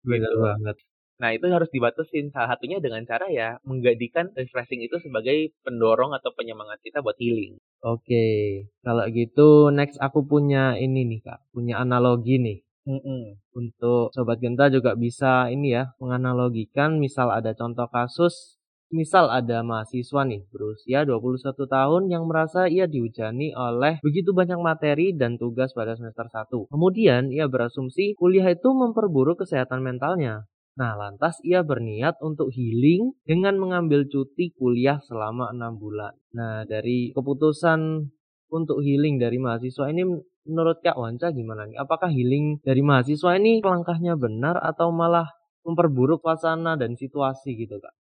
Benar 0.04 0.32
gitu. 0.32 0.40
banget. 0.40 0.76
Nah 1.20 1.30
itu 1.36 1.44
harus 1.52 1.68
dibatasin. 1.68 2.32
Salah 2.32 2.56
satunya 2.56 2.80
dengan 2.80 3.04
cara 3.04 3.28
ya 3.28 3.60
menggadikan 3.68 4.32
refreshing 4.32 4.80
itu 4.80 4.96
sebagai 5.04 5.52
pendorong 5.60 6.16
atau 6.16 6.32
penyemangat 6.32 6.80
kita 6.80 7.04
buat 7.04 7.20
healing. 7.20 7.60
Oke, 7.80 8.68
kalau 8.84 9.04
gitu 9.08 9.72
next 9.72 9.96
aku 10.00 10.24
punya 10.24 10.76
ini 10.76 11.04
nih 11.08 11.20
kak, 11.24 11.40
punya 11.52 11.80
analogi 11.80 12.36
nih. 12.36 12.58
Mm-mm. 12.88 13.36
Untuk 13.56 14.12
Sobat 14.16 14.40
Genta 14.40 14.72
juga 14.72 14.96
bisa 14.96 15.52
ini 15.52 15.76
ya, 15.76 15.92
menganalogikan 16.00 16.96
misal 16.96 17.28
ada 17.28 17.52
contoh 17.52 17.88
kasus, 17.92 18.59
misal 18.90 19.30
ada 19.30 19.62
mahasiswa 19.62 20.26
nih 20.26 20.42
berusia 20.50 21.06
21 21.06 21.54
tahun 21.54 22.02
yang 22.10 22.26
merasa 22.26 22.66
ia 22.66 22.90
dihujani 22.90 23.54
oleh 23.54 24.02
begitu 24.02 24.34
banyak 24.34 24.58
materi 24.58 25.14
dan 25.14 25.38
tugas 25.38 25.70
pada 25.72 25.94
semester 25.94 26.26
1. 26.26 26.68
Kemudian 26.68 27.30
ia 27.30 27.46
berasumsi 27.46 28.18
kuliah 28.18 28.50
itu 28.50 28.68
memperburuk 28.74 29.46
kesehatan 29.46 29.80
mentalnya. 29.80 30.50
Nah, 30.78 30.94
lantas 30.96 31.38
ia 31.42 31.60
berniat 31.66 32.18
untuk 32.22 32.50
healing 32.54 33.14
dengan 33.26 33.58
mengambil 33.58 34.06
cuti 34.06 34.54
kuliah 34.54 35.02
selama 35.02 35.50
enam 35.50 35.76
bulan. 35.76 36.14
Nah, 36.34 36.62
dari 36.64 37.10
keputusan 37.10 38.10
untuk 38.50 38.82
healing 38.82 39.18
dari 39.18 39.38
mahasiswa 39.38 39.86
ini 39.90 40.02
menurut 40.48 40.82
Kak 40.82 40.98
Wanca 40.98 41.30
gimana 41.30 41.68
nih? 41.68 41.78
Apakah 41.78 42.08
healing 42.10 42.58
dari 42.64 42.82
mahasiswa 42.82 43.36
ini 43.38 43.62
langkahnya 43.62 44.16
benar 44.16 44.58
atau 44.58 44.90
malah 44.90 45.28
memperburuk 45.62 46.24
suasana 46.24 46.80
dan 46.80 46.96
situasi 46.96 47.54
gitu 47.60 47.76
Kak? 47.76 47.99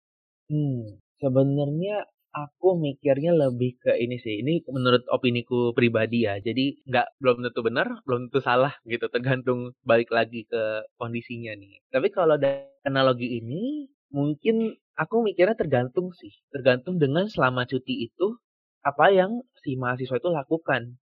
Hmm, 0.49 0.97
sebenarnya 1.21 2.09
aku 2.33 2.77
mikirnya 2.81 3.33
lebih 3.37 3.77
ke 3.83 3.93
ini 4.01 4.17
sih. 4.21 4.41
Ini 4.41 4.65
menurut 4.73 5.05
opiniku 5.13 5.73
pribadi 5.77 6.25
ya. 6.25 6.41
Jadi 6.41 6.81
nggak 6.89 7.21
belum 7.21 7.45
tentu 7.45 7.61
benar, 7.65 7.89
belum 8.09 8.29
tentu 8.29 8.41
salah 8.41 8.73
gitu. 8.89 9.07
Tergantung 9.13 9.77
balik 9.85 10.09
lagi 10.13 10.49
ke 10.49 10.63
kondisinya 10.97 11.53
nih. 11.57 11.81
Tapi 11.93 12.09
kalau 12.13 12.37
dari 12.41 12.65
analogi 12.89 13.41
ini, 13.41 13.89
mungkin 14.13 14.73
aku 14.97 15.21
mikirnya 15.25 15.57
tergantung 15.57 16.17
sih. 16.17 16.33
Tergantung 16.49 16.97
dengan 16.97 17.29
selama 17.29 17.69
cuti 17.69 18.09
itu 18.09 18.37
apa 18.85 19.13
yang 19.13 19.45
si 19.61 19.77
mahasiswa 19.77 20.17
itu 20.17 20.31
lakukan. 20.33 20.97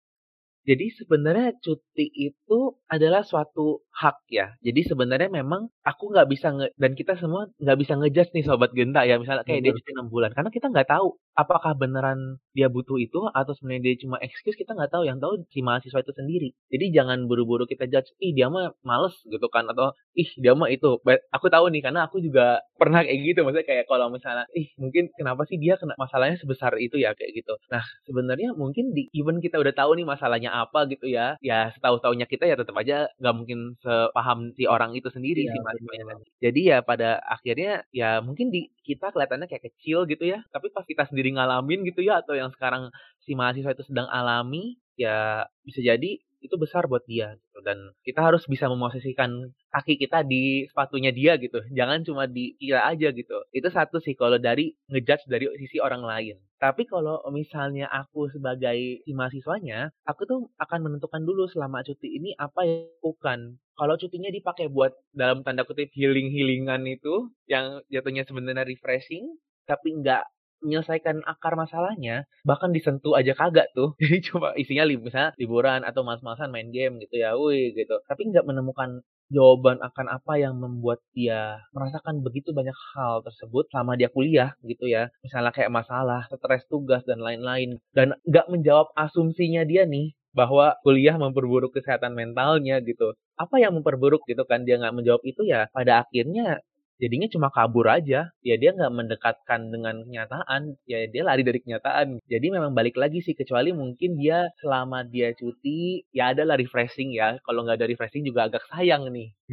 Jadi 0.66 0.90
sebenarnya 0.99 1.54
cuti 1.62 2.11
itu 2.11 2.58
adalah 2.90 3.23
suatu 3.23 3.87
hak 3.94 4.16
ya. 4.35 4.50
Jadi 4.66 4.80
sebenarnya 4.90 5.30
memang 5.30 5.70
aku 5.87 6.11
nggak 6.11 6.26
bisa 6.26 6.50
nge 6.56 6.66
dan 6.75 6.92
kita 6.99 7.14
semua 7.23 7.46
nggak 7.62 7.78
bisa 7.82 7.92
ngejudge 7.94 8.30
nih 8.35 8.42
sobat 8.42 8.70
genta 8.75 9.06
ya. 9.06 9.14
Misalnya 9.23 9.46
kayak 9.46 9.62
Betul. 9.62 9.70
dia 9.70 9.78
cuti 9.78 9.90
enam 9.94 10.08
bulan, 10.11 10.30
karena 10.35 10.50
kita 10.50 10.66
nggak 10.75 10.88
tahu 10.90 11.08
apakah 11.37 11.76
beneran 11.76 12.40
dia 12.57 12.73
butuh 12.73 12.97
itu 12.97 13.28
atau 13.31 13.52
sebenarnya 13.52 13.93
dia 13.93 13.95
cuma 14.09 14.16
excuse 14.25 14.57
kita 14.57 14.73
nggak 14.73 14.90
tahu. 14.93 15.05
Yang 15.05 15.19
tahu 15.23 15.33
si 15.52 15.61
mahasiswa 15.61 16.00
itu 16.00 16.12
sendiri. 16.16 16.49
Jadi 16.73 16.85
jangan 16.97 17.28
buru-buru 17.28 17.69
kita 17.69 17.85
judge, 17.87 18.11
ih 18.25 18.33
dia 18.33 18.49
mah 18.49 18.73
males 18.83 19.14
gitu 19.28 19.47
kan 19.52 19.69
atau 19.69 19.93
ih 20.16 20.28
dia 20.40 20.57
mah 20.57 20.73
itu. 20.73 20.99
Aku 21.37 21.47
tahu 21.52 21.69
nih 21.71 21.85
karena 21.85 22.09
aku 22.09 22.19
juga 22.25 22.64
pernah 22.81 23.05
kayak 23.05 23.21
gitu. 23.23 23.45
Maksudnya 23.45 23.66
kayak 23.69 23.85
kalau 23.87 24.09
misalnya, 24.09 24.49
ih 24.57 24.73
mungkin 24.81 25.12
kenapa 25.14 25.45
sih 25.45 25.61
dia 25.61 25.76
kena 25.76 25.95
masalahnya 26.00 26.40
sebesar 26.40 26.73
itu 26.81 26.97
ya 26.99 27.12
kayak 27.12 27.33
gitu. 27.37 27.55
Nah 27.69 27.85
sebenarnya 28.09 28.57
mungkin 28.57 28.97
di 28.97 29.09
even 29.12 29.38
kita 29.45 29.61
udah 29.61 29.76
tahu 29.76 29.97
nih 30.00 30.07
masalahnya 30.09 30.50
apa 30.57 30.88
gitu 30.88 31.07
ya 31.11 31.37
ya 31.45 31.69
setahu-tahunya 31.76 32.26
kita 32.26 32.49
ya 32.49 32.57
tetap 32.57 32.76
aja 32.81 33.12
nggak 33.21 33.35
mungkin 33.37 33.59
sepaham 33.85 34.52
si 34.57 34.64
orang 34.64 34.97
itu 34.97 35.09
sendiri 35.12 35.45
ya, 35.45 35.52
sih 35.52 35.61
mahasiswanya 35.61 36.05
jadi 36.40 36.61
ya 36.64 36.78
pada 36.81 37.21
akhirnya 37.21 37.85
ya 37.93 38.25
mungkin 38.25 38.49
di 38.55 38.71
kita 38.87 39.11
kelihatannya 39.11 39.50
kayak 39.50 39.64
kecil 39.75 40.07
gitu 40.07 40.25
ya. 40.31 40.47
Tapi 40.55 40.71
pas 40.71 40.87
kita 40.87 41.02
sendiri 41.11 41.35
ngalamin 41.35 41.83
gitu 41.83 42.07
ya 42.07 42.23
atau 42.23 42.38
yang 42.38 42.55
sekarang 42.55 42.95
si 43.19 43.35
mahasiswa 43.35 43.75
itu 43.75 43.83
sedang 43.83 44.07
alami 44.07 44.78
ya 44.95 45.45
bisa 45.66 45.83
jadi 45.83 46.23
itu 46.40 46.55
besar 46.61 46.87
buat 46.87 47.02
dia 47.09 47.37
gitu. 47.37 47.59
Dan 47.64 47.93
kita 48.05 48.21
harus 48.23 48.45
bisa 48.47 48.69
memosisikan 48.71 49.50
kaki 49.73 49.97
kita 50.00 50.23
di 50.23 50.69
sepatunya 50.71 51.11
dia 51.11 51.37
gitu. 51.40 51.62
Jangan 51.73 52.05
cuma 52.07 52.25
di 52.28 52.55
kira 52.61 52.87
aja 52.87 53.11
gitu. 53.12 53.37
Itu 53.52 53.69
satu 53.73 53.99
sih 53.99 54.14
kalau 54.14 54.37
dari 54.40 54.76
ngejudge 54.93 55.26
dari 55.28 55.49
sisi 55.61 55.81
orang 55.83 56.05
lain. 56.05 56.37
Tapi 56.57 56.88
kalau 56.88 57.21
misalnya 57.28 57.85
aku 57.93 58.33
sebagai 58.33 59.05
si 59.05 59.12
mahasiswanya 59.12 59.93
aku 60.09 60.25
tuh 60.25 60.40
akan 60.57 60.88
menentukan 60.88 61.21
dulu 61.21 61.45
selama 61.52 61.85
cuti 61.85 62.16
ini 62.16 62.33
apa 62.40 62.64
yang 62.64 62.88
lakukan. 63.00 63.61
Kalau 63.76 63.95
cutinya 64.00 64.33
dipakai 64.33 64.73
buat 64.73 64.97
dalam 65.12 65.45
tanda 65.45 65.69
kutip 65.69 65.93
healing 65.93 66.33
healingan 66.33 66.88
itu 66.88 67.28
yang 67.45 67.85
jatuhnya 67.93 68.25
sebenarnya 68.25 68.64
refreshing 68.64 69.37
tapi 69.69 69.99
nggak 70.00 70.25
menyelesaikan 70.64 71.25
akar 71.26 71.54
masalahnya 71.58 72.25
bahkan 72.46 72.72
disentuh 72.72 73.16
aja 73.18 73.32
kagak 73.36 73.68
tuh. 73.76 73.94
Jadi 74.02 74.18
coba 74.32 74.56
isinya 74.56 74.84
li 74.86 74.96
misalnya 74.96 75.36
liburan 75.36 75.84
atau 75.84 76.02
mas-masan 76.06 76.52
main 76.52 76.70
game 76.72 77.02
gitu 77.02 77.20
ya 77.20 77.36
wih 77.36 77.72
gitu. 77.76 78.00
Tapi 78.08 78.32
nggak 78.32 78.46
menemukan 78.46 79.04
jawaban 79.26 79.82
akan 79.82 80.06
apa 80.06 80.38
yang 80.38 80.54
membuat 80.62 81.02
dia 81.10 81.58
merasakan 81.75 82.22
begitu 82.22 82.54
banyak 82.54 82.75
hal 82.94 83.26
tersebut 83.26 83.66
selama 83.75 83.98
dia 83.98 84.08
kuliah 84.10 84.54
gitu 84.62 84.86
ya. 84.86 85.10
Misalnya 85.26 85.50
kayak 85.50 85.75
masalah 85.75 86.30
stres 86.30 86.64
tugas 86.70 87.02
dan 87.04 87.18
lain-lain. 87.18 87.82
Dan 87.90 88.14
nggak 88.26 88.46
menjawab 88.52 88.94
asumsinya 88.94 89.66
dia 89.66 89.82
nih 89.84 90.14
bahwa 90.36 90.76
kuliah 90.84 91.16
memperburuk 91.16 91.72
kesehatan 91.72 92.12
mentalnya 92.12 92.78
gitu. 92.84 93.16
Apa 93.40 93.56
yang 93.56 93.72
memperburuk 93.72 94.20
gitu 94.28 94.44
kan 94.44 94.68
dia 94.68 94.76
nggak 94.76 94.92
menjawab 94.92 95.22
itu 95.25 95.48
ya 95.48 95.64
pada 95.72 96.04
akhirnya 96.04 96.60
jadinya 96.97 97.29
cuma 97.29 97.49
kabur 97.53 97.87
aja 97.93 98.33
ya 98.41 98.55
dia 98.57 98.71
nggak 98.73 98.93
mendekatkan 98.93 99.69
dengan 99.69 100.00
kenyataan 100.05 100.81
ya 100.88 101.05
dia 101.12 101.23
lari 101.23 101.45
dari 101.45 101.61
kenyataan 101.61 102.25
jadi 102.25 102.47
memang 102.49 102.73
balik 102.73 102.97
lagi 102.97 103.21
sih 103.21 103.37
kecuali 103.37 103.76
mungkin 103.76 104.17
dia 104.17 104.49
selama 104.61 105.05
dia 105.05 105.37
cuti 105.37 106.09
ya 106.11 106.33
adalah 106.33 106.57
refreshing 106.57 107.12
ya 107.12 107.37
kalau 107.45 107.69
nggak 107.69 107.85
ada 107.85 107.88
refreshing 107.88 108.25
juga 108.25 108.49
agak 108.49 108.65
sayang 108.73 109.12
nih 109.12 109.29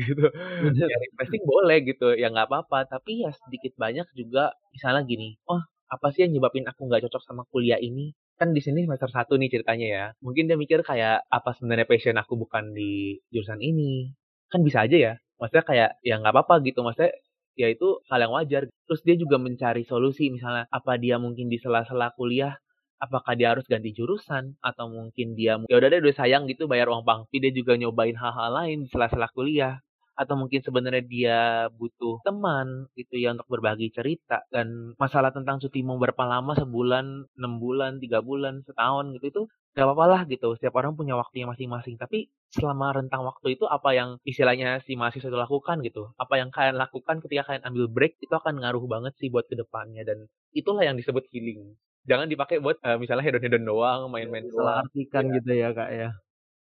gitu 0.64 0.84
ya 0.88 0.98
refreshing 1.12 1.44
boleh 1.44 1.84
gitu 1.84 2.16
ya 2.16 2.32
nggak 2.32 2.48
apa-apa 2.48 2.88
tapi 2.88 3.28
ya 3.28 3.32
sedikit 3.36 3.76
banyak 3.76 4.08
juga 4.16 4.56
misalnya 4.72 5.04
gini 5.04 5.36
oh 5.52 5.60
apa 5.92 6.10
sih 6.16 6.26
yang 6.26 6.40
nyebabin 6.40 6.66
aku 6.66 6.88
nggak 6.88 7.06
cocok 7.06 7.22
sama 7.28 7.44
kuliah 7.52 7.78
ini 7.78 8.16
kan 8.34 8.50
di 8.52 8.62
sini 8.66 8.84
semester 8.86 9.10
satu 9.14 9.38
nih 9.38 9.50
ceritanya 9.54 9.88
ya. 9.88 10.06
Mungkin 10.26 10.50
dia 10.50 10.58
mikir 10.58 10.82
kayak 10.82 11.24
apa 11.30 11.54
sebenarnya 11.54 11.86
passion 11.86 12.18
aku 12.18 12.34
bukan 12.36 12.74
di 12.74 13.22
jurusan 13.30 13.62
ini. 13.62 14.12
Kan 14.50 14.66
bisa 14.66 14.86
aja 14.86 14.98
ya. 14.98 15.14
Maksudnya 15.38 15.66
kayak 15.66 15.90
ya 16.02 16.18
nggak 16.20 16.34
apa-apa 16.34 16.60
gitu. 16.66 16.82
Maksudnya 16.82 17.14
ya 17.60 17.68
itu 17.72 18.02
hal 18.10 18.20
yang 18.26 18.34
wajar. 18.34 18.70
Terus 18.90 19.02
dia 19.06 19.16
juga 19.20 19.38
mencari 19.42 19.84
solusi 19.86 20.30
misalnya 20.34 20.66
apa 20.70 20.98
dia 21.00 21.18
mungkin 21.22 21.48
di 21.50 21.58
sela-sela 21.62 22.14
kuliah 22.18 22.58
apakah 23.04 23.36
dia 23.36 23.52
harus 23.52 23.68
ganti 23.68 23.92
jurusan 23.92 24.56
atau 24.64 24.88
mungkin 24.88 25.36
dia 25.36 25.60
ya 25.68 25.76
udah 25.76 25.90
deh 25.92 26.00
udah 26.00 26.16
sayang 26.16 26.48
gitu 26.48 26.72
bayar 26.72 26.88
uang 26.88 27.04
pangpi 27.04 27.44
dia 27.44 27.52
juga 27.52 27.76
nyobain 27.76 28.16
hal-hal 28.16 28.52
lain 28.56 28.78
di 28.86 28.88
sela-sela 28.88 29.28
kuliah 29.36 29.84
atau 30.14 30.36
mungkin 30.38 30.62
sebenarnya 30.62 31.04
dia 31.04 31.40
butuh 31.74 32.22
teman 32.22 32.88
gitu 32.94 33.18
ya 33.18 33.34
untuk 33.34 33.50
berbagi 33.50 33.90
cerita. 33.90 34.46
Dan 34.50 34.98
masalah 35.02 35.34
tentang 35.34 35.58
cuti 35.58 35.82
mau 35.82 35.98
berapa 35.98 36.24
lama 36.24 36.54
sebulan 36.54 37.06
enam 37.38 37.54
bulan 37.58 37.98
tiga 37.98 38.22
bulan 38.22 38.62
setahun 38.66 39.14
gitu 39.18 39.26
itu 39.30 39.42
gak 39.74 39.86
apa-apa 39.90 40.06
lah 40.06 40.22
gitu. 40.30 40.54
Setiap 40.54 40.78
orang 40.78 40.94
punya 40.94 41.18
waktunya 41.18 41.50
masing-masing. 41.50 41.98
Tapi 41.98 42.30
selama 42.54 42.94
rentang 42.94 43.26
waktu 43.26 43.58
itu 43.58 43.66
apa 43.66 43.90
yang 43.98 44.10
istilahnya 44.22 44.82
si 44.86 44.94
mahasiswa 44.94 45.30
itu 45.30 45.40
lakukan 45.40 45.82
gitu? 45.82 46.14
Apa 46.22 46.38
yang 46.38 46.54
kalian 46.54 46.78
lakukan 46.78 47.22
ketika 47.26 47.50
kalian 47.50 47.66
ambil 47.66 47.86
break 47.90 48.22
itu 48.22 48.34
akan 48.34 48.62
ngaruh 48.62 48.86
banget 48.86 49.14
sih 49.18 49.34
buat 49.34 49.50
ke 49.50 49.58
depannya. 49.58 50.06
Dan 50.06 50.30
itulah 50.54 50.86
yang 50.86 50.94
disebut 50.94 51.26
healing. 51.34 51.74
Jangan 52.04 52.28
dipakai 52.28 52.60
buat 52.60 52.78
uh, 52.84 53.00
misalnya 53.00 53.24
hedon-hedon 53.24 53.64
doang 53.64 54.12
main-main 54.12 54.44
salah 54.52 54.84
artikan 54.84 55.32
ya. 55.32 55.40
gitu 55.40 55.52
ya 55.56 55.70
kak 55.72 55.90
ya 55.96 56.12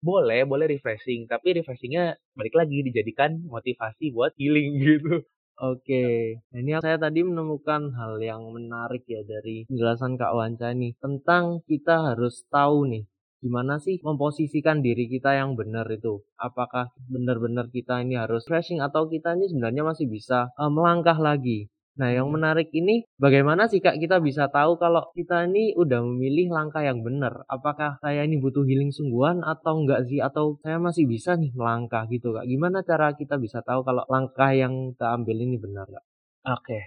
boleh, 0.07 0.47
boleh 0.47 0.67
refreshing, 0.71 1.27
tapi 1.27 1.59
refreshingnya 1.59 2.15
balik 2.39 2.55
lagi 2.55 2.87
dijadikan 2.87 3.43
motivasi 3.51 4.15
buat 4.15 4.33
healing 4.39 4.79
gitu. 4.87 5.27
Oke, 5.57 6.37
nah 6.53 6.59
ini 6.61 6.77
saya 6.85 7.01
tadi 7.01 7.25
menemukan 7.25 7.89
hal 7.97 8.21
yang 8.21 8.45
menarik 8.53 9.09
ya 9.09 9.25
dari 9.25 9.65
penjelasan 9.65 10.21
Kak 10.21 10.37
Wanca 10.37 10.69
nih 10.77 10.93
tentang 11.01 11.65
kita 11.65 12.13
harus 12.13 12.45
tahu 12.53 12.85
nih 12.93 13.09
gimana 13.41 13.77
sih 13.79 13.97
memposisikan 14.03 14.81
diri 14.81 15.07
kita 15.09 15.33
yang 15.37 15.57
benar 15.57 15.87
itu. 15.93 16.25
Apakah 16.41 16.93
benar-benar 17.09 17.73
kita 17.73 18.05
ini 18.05 18.21
harus 18.21 18.45
refreshing 18.45 18.81
atau 18.85 19.09
kita 19.09 19.33
ini 19.37 19.47
sebenarnya 19.49 19.83
masih 19.87 20.07
bisa 20.09 20.53
uh, 20.61 20.73
melangkah 20.73 21.17
lagi. 21.17 21.69
Nah, 21.97 22.13
yang 22.13 22.29
menarik 22.29 22.69
ini 22.77 23.09
bagaimana 23.17 23.73
sih 23.73 23.81
Kak 23.81 23.97
kita 23.97 24.21
bisa 24.21 24.53
tahu 24.53 24.77
kalau 24.77 25.09
kita 25.17 25.49
ini 25.49 25.73
udah 25.73 26.05
memilih 26.05 26.53
langkah 26.53 26.85
yang 26.85 27.01
benar? 27.01 27.49
Apakah 27.49 27.97
saya 28.05 28.21
ini 28.29 28.37
butuh 28.37 28.69
healing 28.69 28.93
sungguhan 28.93 29.41
atau 29.41 29.81
enggak 29.81 30.05
sih? 30.05 30.21
Atau 30.21 30.61
saya 30.61 30.77
masih 30.77 31.09
bisa 31.09 31.41
nih 31.41 31.57
melangkah 31.57 32.05
gitu 32.13 32.37
Kak? 32.37 32.45
Gimana 32.45 32.85
cara 32.85 33.17
kita 33.17 33.41
bisa 33.41 33.65
tahu 33.65 33.81
kalau 33.81 34.05
langkah 34.13 34.53
yang 34.53 34.93
kita 34.93 35.17
ambil 35.17 35.37
ini 35.41 35.57
benar 35.57 35.89
Kak? 35.89 36.05
Oke. 36.61 36.81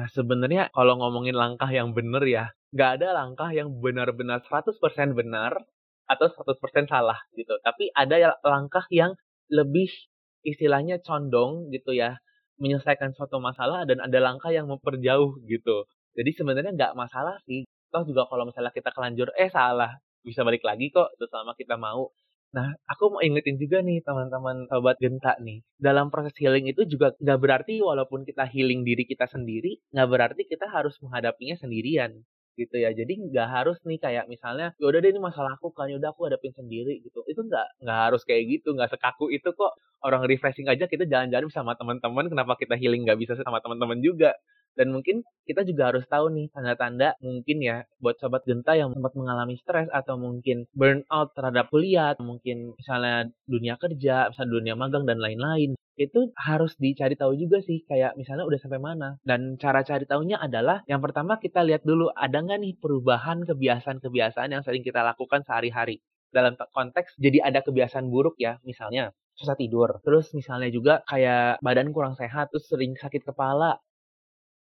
Nah, 0.00 0.08
sebenarnya 0.08 0.72
kalau 0.72 0.96
ngomongin 0.96 1.36
langkah 1.36 1.68
yang 1.68 1.92
benar 1.92 2.24
ya, 2.24 2.48
nggak 2.72 2.90
ada 2.98 3.08
langkah 3.20 3.52
yang 3.52 3.68
benar-benar 3.84 4.40
100% 4.48 5.12
benar 5.12 5.60
atau 6.08 6.26
100% 6.32 6.88
salah 6.88 7.20
gitu. 7.36 7.52
Tapi 7.60 7.92
ada 7.92 8.16
ya 8.16 8.30
langkah 8.40 8.88
yang 8.88 9.12
lebih 9.52 9.92
istilahnya 10.40 11.04
condong 11.04 11.68
gitu 11.68 11.92
ya 11.92 12.16
menyelesaikan 12.62 13.14
suatu 13.16 13.38
masalah 13.42 13.86
dan 13.88 13.98
ada 14.02 14.18
langkah 14.22 14.50
yang 14.54 14.66
memperjauh 14.70 15.42
gitu. 15.46 15.86
Jadi 16.14 16.30
sebenarnya 16.38 16.72
nggak 16.74 16.94
masalah 16.94 17.38
sih. 17.46 17.66
Toh 17.90 18.02
juga 18.06 18.26
kalau 18.30 18.46
misalnya 18.46 18.70
kita 18.74 18.90
kelanjur, 18.94 19.30
eh 19.38 19.50
salah, 19.50 19.98
bisa 20.22 20.42
balik 20.46 20.62
lagi 20.66 20.90
kok 20.90 21.14
selama 21.18 21.54
kita 21.58 21.74
mau. 21.78 22.10
Nah, 22.54 22.70
aku 22.86 23.18
mau 23.18 23.20
ingetin 23.22 23.58
juga 23.58 23.82
nih 23.82 23.98
teman-teman 24.06 24.70
sobat 24.70 24.94
genta 25.02 25.34
nih. 25.42 25.66
Dalam 25.74 26.14
proses 26.14 26.34
healing 26.38 26.70
itu 26.70 26.86
juga 26.86 27.10
nggak 27.18 27.38
berarti 27.42 27.82
walaupun 27.82 28.22
kita 28.22 28.46
healing 28.46 28.86
diri 28.86 29.02
kita 29.10 29.26
sendiri, 29.26 29.82
nggak 29.90 30.08
berarti 30.10 30.42
kita 30.46 30.70
harus 30.70 30.94
menghadapinya 31.02 31.58
sendirian 31.58 32.22
gitu 32.58 32.76
ya. 32.78 32.90
Jadi 32.94 33.12
nggak 33.30 33.48
harus 33.50 33.76
nih 33.86 33.98
kayak 34.02 34.24
misalnya 34.30 34.72
ya 34.80 34.84
udah 34.90 34.98
deh 35.02 35.10
ini 35.12 35.20
masalah 35.22 35.54
aku 35.58 35.70
kan 35.74 35.90
ya 35.90 35.96
udah 36.00 36.10
aku 36.14 36.26
hadapin 36.30 36.52
sendiri 36.54 37.02
gitu. 37.04 37.22
Itu 37.28 37.46
nggak 37.46 37.84
nggak 37.84 37.98
harus 38.10 38.22
kayak 38.28 38.42
gitu 38.50 38.74
nggak 38.76 38.90
sekaku 38.94 39.30
itu 39.34 39.50
kok. 39.54 39.72
Orang 40.04 40.28
refreshing 40.28 40.68
aja 40.68 40.84
kita 40.84 41.08
jalan-jalan 41.08 41.48
sama 41.48 41.72
teman-teman 41.80 42.28
kenapa 42.28 42.54
kita 42.60 42.76
healing 42.76 43.08
nggak 43.08 43.18
bisa 43.20 43.32
sama 43.40 43.58
teman-teman 43.64 43.98
juga 44.04 44.36
dan 44.74 44.90
mungkin 44.90 45.22
kita 45.46 45.62
juga 45.62 45.92
harus 45.94 46.04
tahu 46.08 46.32
nih 46.34 46.46
tanda-tanda 46.50 47.14
mungkin 47.22 47.62
ya 47.62 47.86
buat 48.02 48.16
sobat 48.18 48.42
genta 48.48 48.74
yang 48.74 48.90
sempat 48.90 49.12
mengalami 49.14 49.54
stres 49.60 49.86
atau 49.92 50.18
mungkin 50.18 50.66
burnout 50.74 51.36
terhadap 51.36 51.70
kuliah, 51.70 52.16
mungkin 52.18 52.74
misalnya 52.74 53.30
dunia 53.46 53.74
kerja, 53.78 54.30
misalnya 54.32 54.50
dunia 54.50 54.74
magang 54.74 55.04
dan 55.06 55.18
lain-lain 55.22 55.76
itu 55.94 56.34
harus 56.34 56.74
dicari 56.74 57.14
tahu 57.14 57.38
juga 57.38 57.62
sih 57.62 57.86
kayak 57.86 58.18
misalnya 58.18 58.44
udah 58.46 58.58
sampai 58.58 58.80
mana. 58.82 59.08
Dan 59.22 59.54
cara 59.62 59.86
cari 59.86 60.04
tahunya 60.08 60.42
adalah 60.42 60.82
yang 60.90 60.98
pertama 60.98 61.38
kita 61.38 61.62
lihat 61.62 61.86
dulu 61.86 62.10
ada 62.10 62.42
nggak 62.42 62.58
nih 62.58 62.74
perubahan 62.82 63.46
kebiasaan-kebiasaan 63.46 64.50
yang 64.50 64.62
sering 64.66 64.82
kita 64.82 65.06
lakukan 65.06 65.46
sehari-hari? 65.46 66.02
Dalam 66.34 66.58
konteks 66.58 67.14
jadi 67.22 67.46
ada 67.46 67.62
kebiasaan 67.62 68.10
buruk 68.10 68.34
ya 68.42 68.58
misalnya 68.66 69.14
susah 69.38 69.54
tidur. 69.54 70.02
Terus 70.02 70.34
misalnya 70.34 70.66
juga 70.74 71.06
kayak 71.06 71.62
badan 71.62 71.94
kurang 71.94 72.18
sehat 72.18 72.50
terus 72.50 72.66
sering 72.66 72.98
sakit 72.98 73.22
kepala 73.22 73.78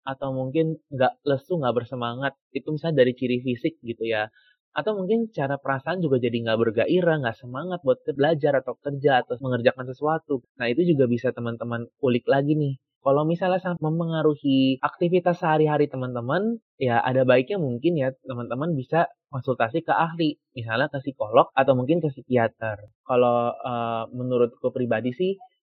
atau 0.04 0.36
mungkin 0.36 0.78
nggak 0.92 1.24
lesu 1.24 1.60
nggak 1.60 1.76
bersemangat 1.84 2.34
itu 2.52 2.68
misalnya 2.76 3.04
dari 3.04 3.13
ciri 3.16 3.38
fisik 3.39 3.80
gitu 3.84 4.04
ya 4.04 4.28
atau 4.74 4.98
mungkin 4.98 5.30
cara 5.30 5.62
perasaan 5.62 6.02
juga 6.02 6.18
jadi 6.18 6.34
nggak 6.34 6.60
bergairah, 6.60 7.16
nggak 7.22 7.38
semangat 7.38 7.80
buat 7.86 8.02
belajar 8.18 8.58
atau 8.58 8.74
kerja 8.82 9.22
atau 9.22 9.38
mengerjakan 9.38 9.86
sesuatu. 9.86 10.42
Nah 10.58 10.66
itu 10.66 10.82
juga 10.82 11.06
bisa 11.06 11.30
teman-teman 11.30 11.86
ulik 12.02 12.26
lagi 12.26 12.58
nih. 12.58 12.82
Kalau 13.04 13.28
misalnya 13.28 13.60
sangat 13.60 13.84
mempengaruhi 13.84 14.80
aktivitas 14.80 15.44
sehari-hari 15.44 15.92
teman-teman, 15.92 16.63
ya 16.80 17.04
ada 17.04 17.28
baiknya 17.28 17.60
mungkin 17.60 18.00
ya 18.00 18.16
teman-teman 18.24 18.74
bisa 18.80 19.12
konsultasi 19.28 19.84
ke 19.84 19.92
ahli, 19.94 20.39
misalnya 20.56 20.88
ke 20.88 21.04
psikolog 21.04 21.52
atau 21.54 21.74
mungkin 21.76 22.00
ke 22.00 22.10
psikiater. 22.10 22.80
Kalau 23.04 23.54
uh, 23.54 24.08
menurutku 24.10 24.72
pribadi 24.74 25.12
sih 25.13 25.32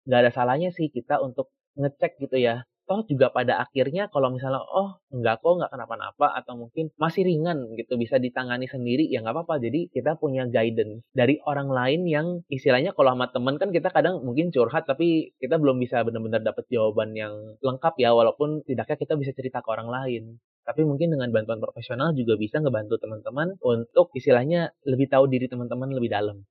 nggak 0.09 0.19
ada 0.25 0.31
salahnya 0.33 0.73
sih 0.73 0.89
kita 0.89 1.21
untuk 1.21 1.53
ngecek 1.77 2.17
gitu 2.17 2.35
ya 2.41 2.65
toh 2.89 3.05
juga 3.05 3.29
pada 3.29 3.61
akhirnya 3.61 4.09
kalau 4.09 4.33
misalnya 4.33 4.65
oh 4.65 4.97
enggak 5.13 5.45
kok 5.45 5.61
enggak 5.61 5.69
kenapa-napa 5.69 6.33
atau 6.41 6.57
mungkin 6.57 6.89
masih 6.97 7.21
ringan 7.29 7.77
gitu 7.77 8.01
bisa 8.01 8.17
ditangani 8.17 8.65
sendiri 8.65 9.05
ya 9.05 9.21
nggak 9.21 9.37
apa-apa. 9.37 9.61
Jadi 9.61 9.93
kita 9.93 10.17
punya 10.17 10.49
guidance 10.49 11.05
dari 11.13 11.37
orang 11.45 11.69
lain 11.69 12.09
yang 12.09 12.27
istilahnya 12.49 12.97
kalau 12.97 13.13
sama 13.13 13.29
temen 13.29 13.61
kan 13.61 13.69
kita 13.69 13.93
kadang 13.93 14.25
mungkin 14.25 14.49
curhat 14.49 14.89
tapi 14.89 15.37
kita 15.37 15.61
belum 15.61 15.77
bisa 15.77 16.01
benar-benar 16.01 16.41
dapat 16.41 16.65
jawaban 16.73 17.13
yang 17.13 17.33
lengkap 17.61 17.93
ya 18.01 18.09
walaupun 18.17 18.65
tidaknya 18.65 18.97
kita 18.97 19.13
bisa 19.21 19.31
cerita 19.37 19.61
ke 19.61 19.69
orang 19.69 19.93
lain. 19.93 20.23
Tapi 20.65 20.81
mungkin 20.85 21.13
dengan 21.13 21.29
bantuan 21.29 21.61
profesional 21.61 22.13
juga 22.17 22.37
bisa 22.37 22.57
ngebantu 22.57 22.97
teman-teman 22.97 23.57
untuk 23.61 24.09
istilahnya 24.17 24.73
lebih 24.85 25.09
tahu 25.09 25.29
diri 25.29 25.45
teman-teman 25.45 25.93
lebih 25.93 26.09
dalam. 26.09 26.45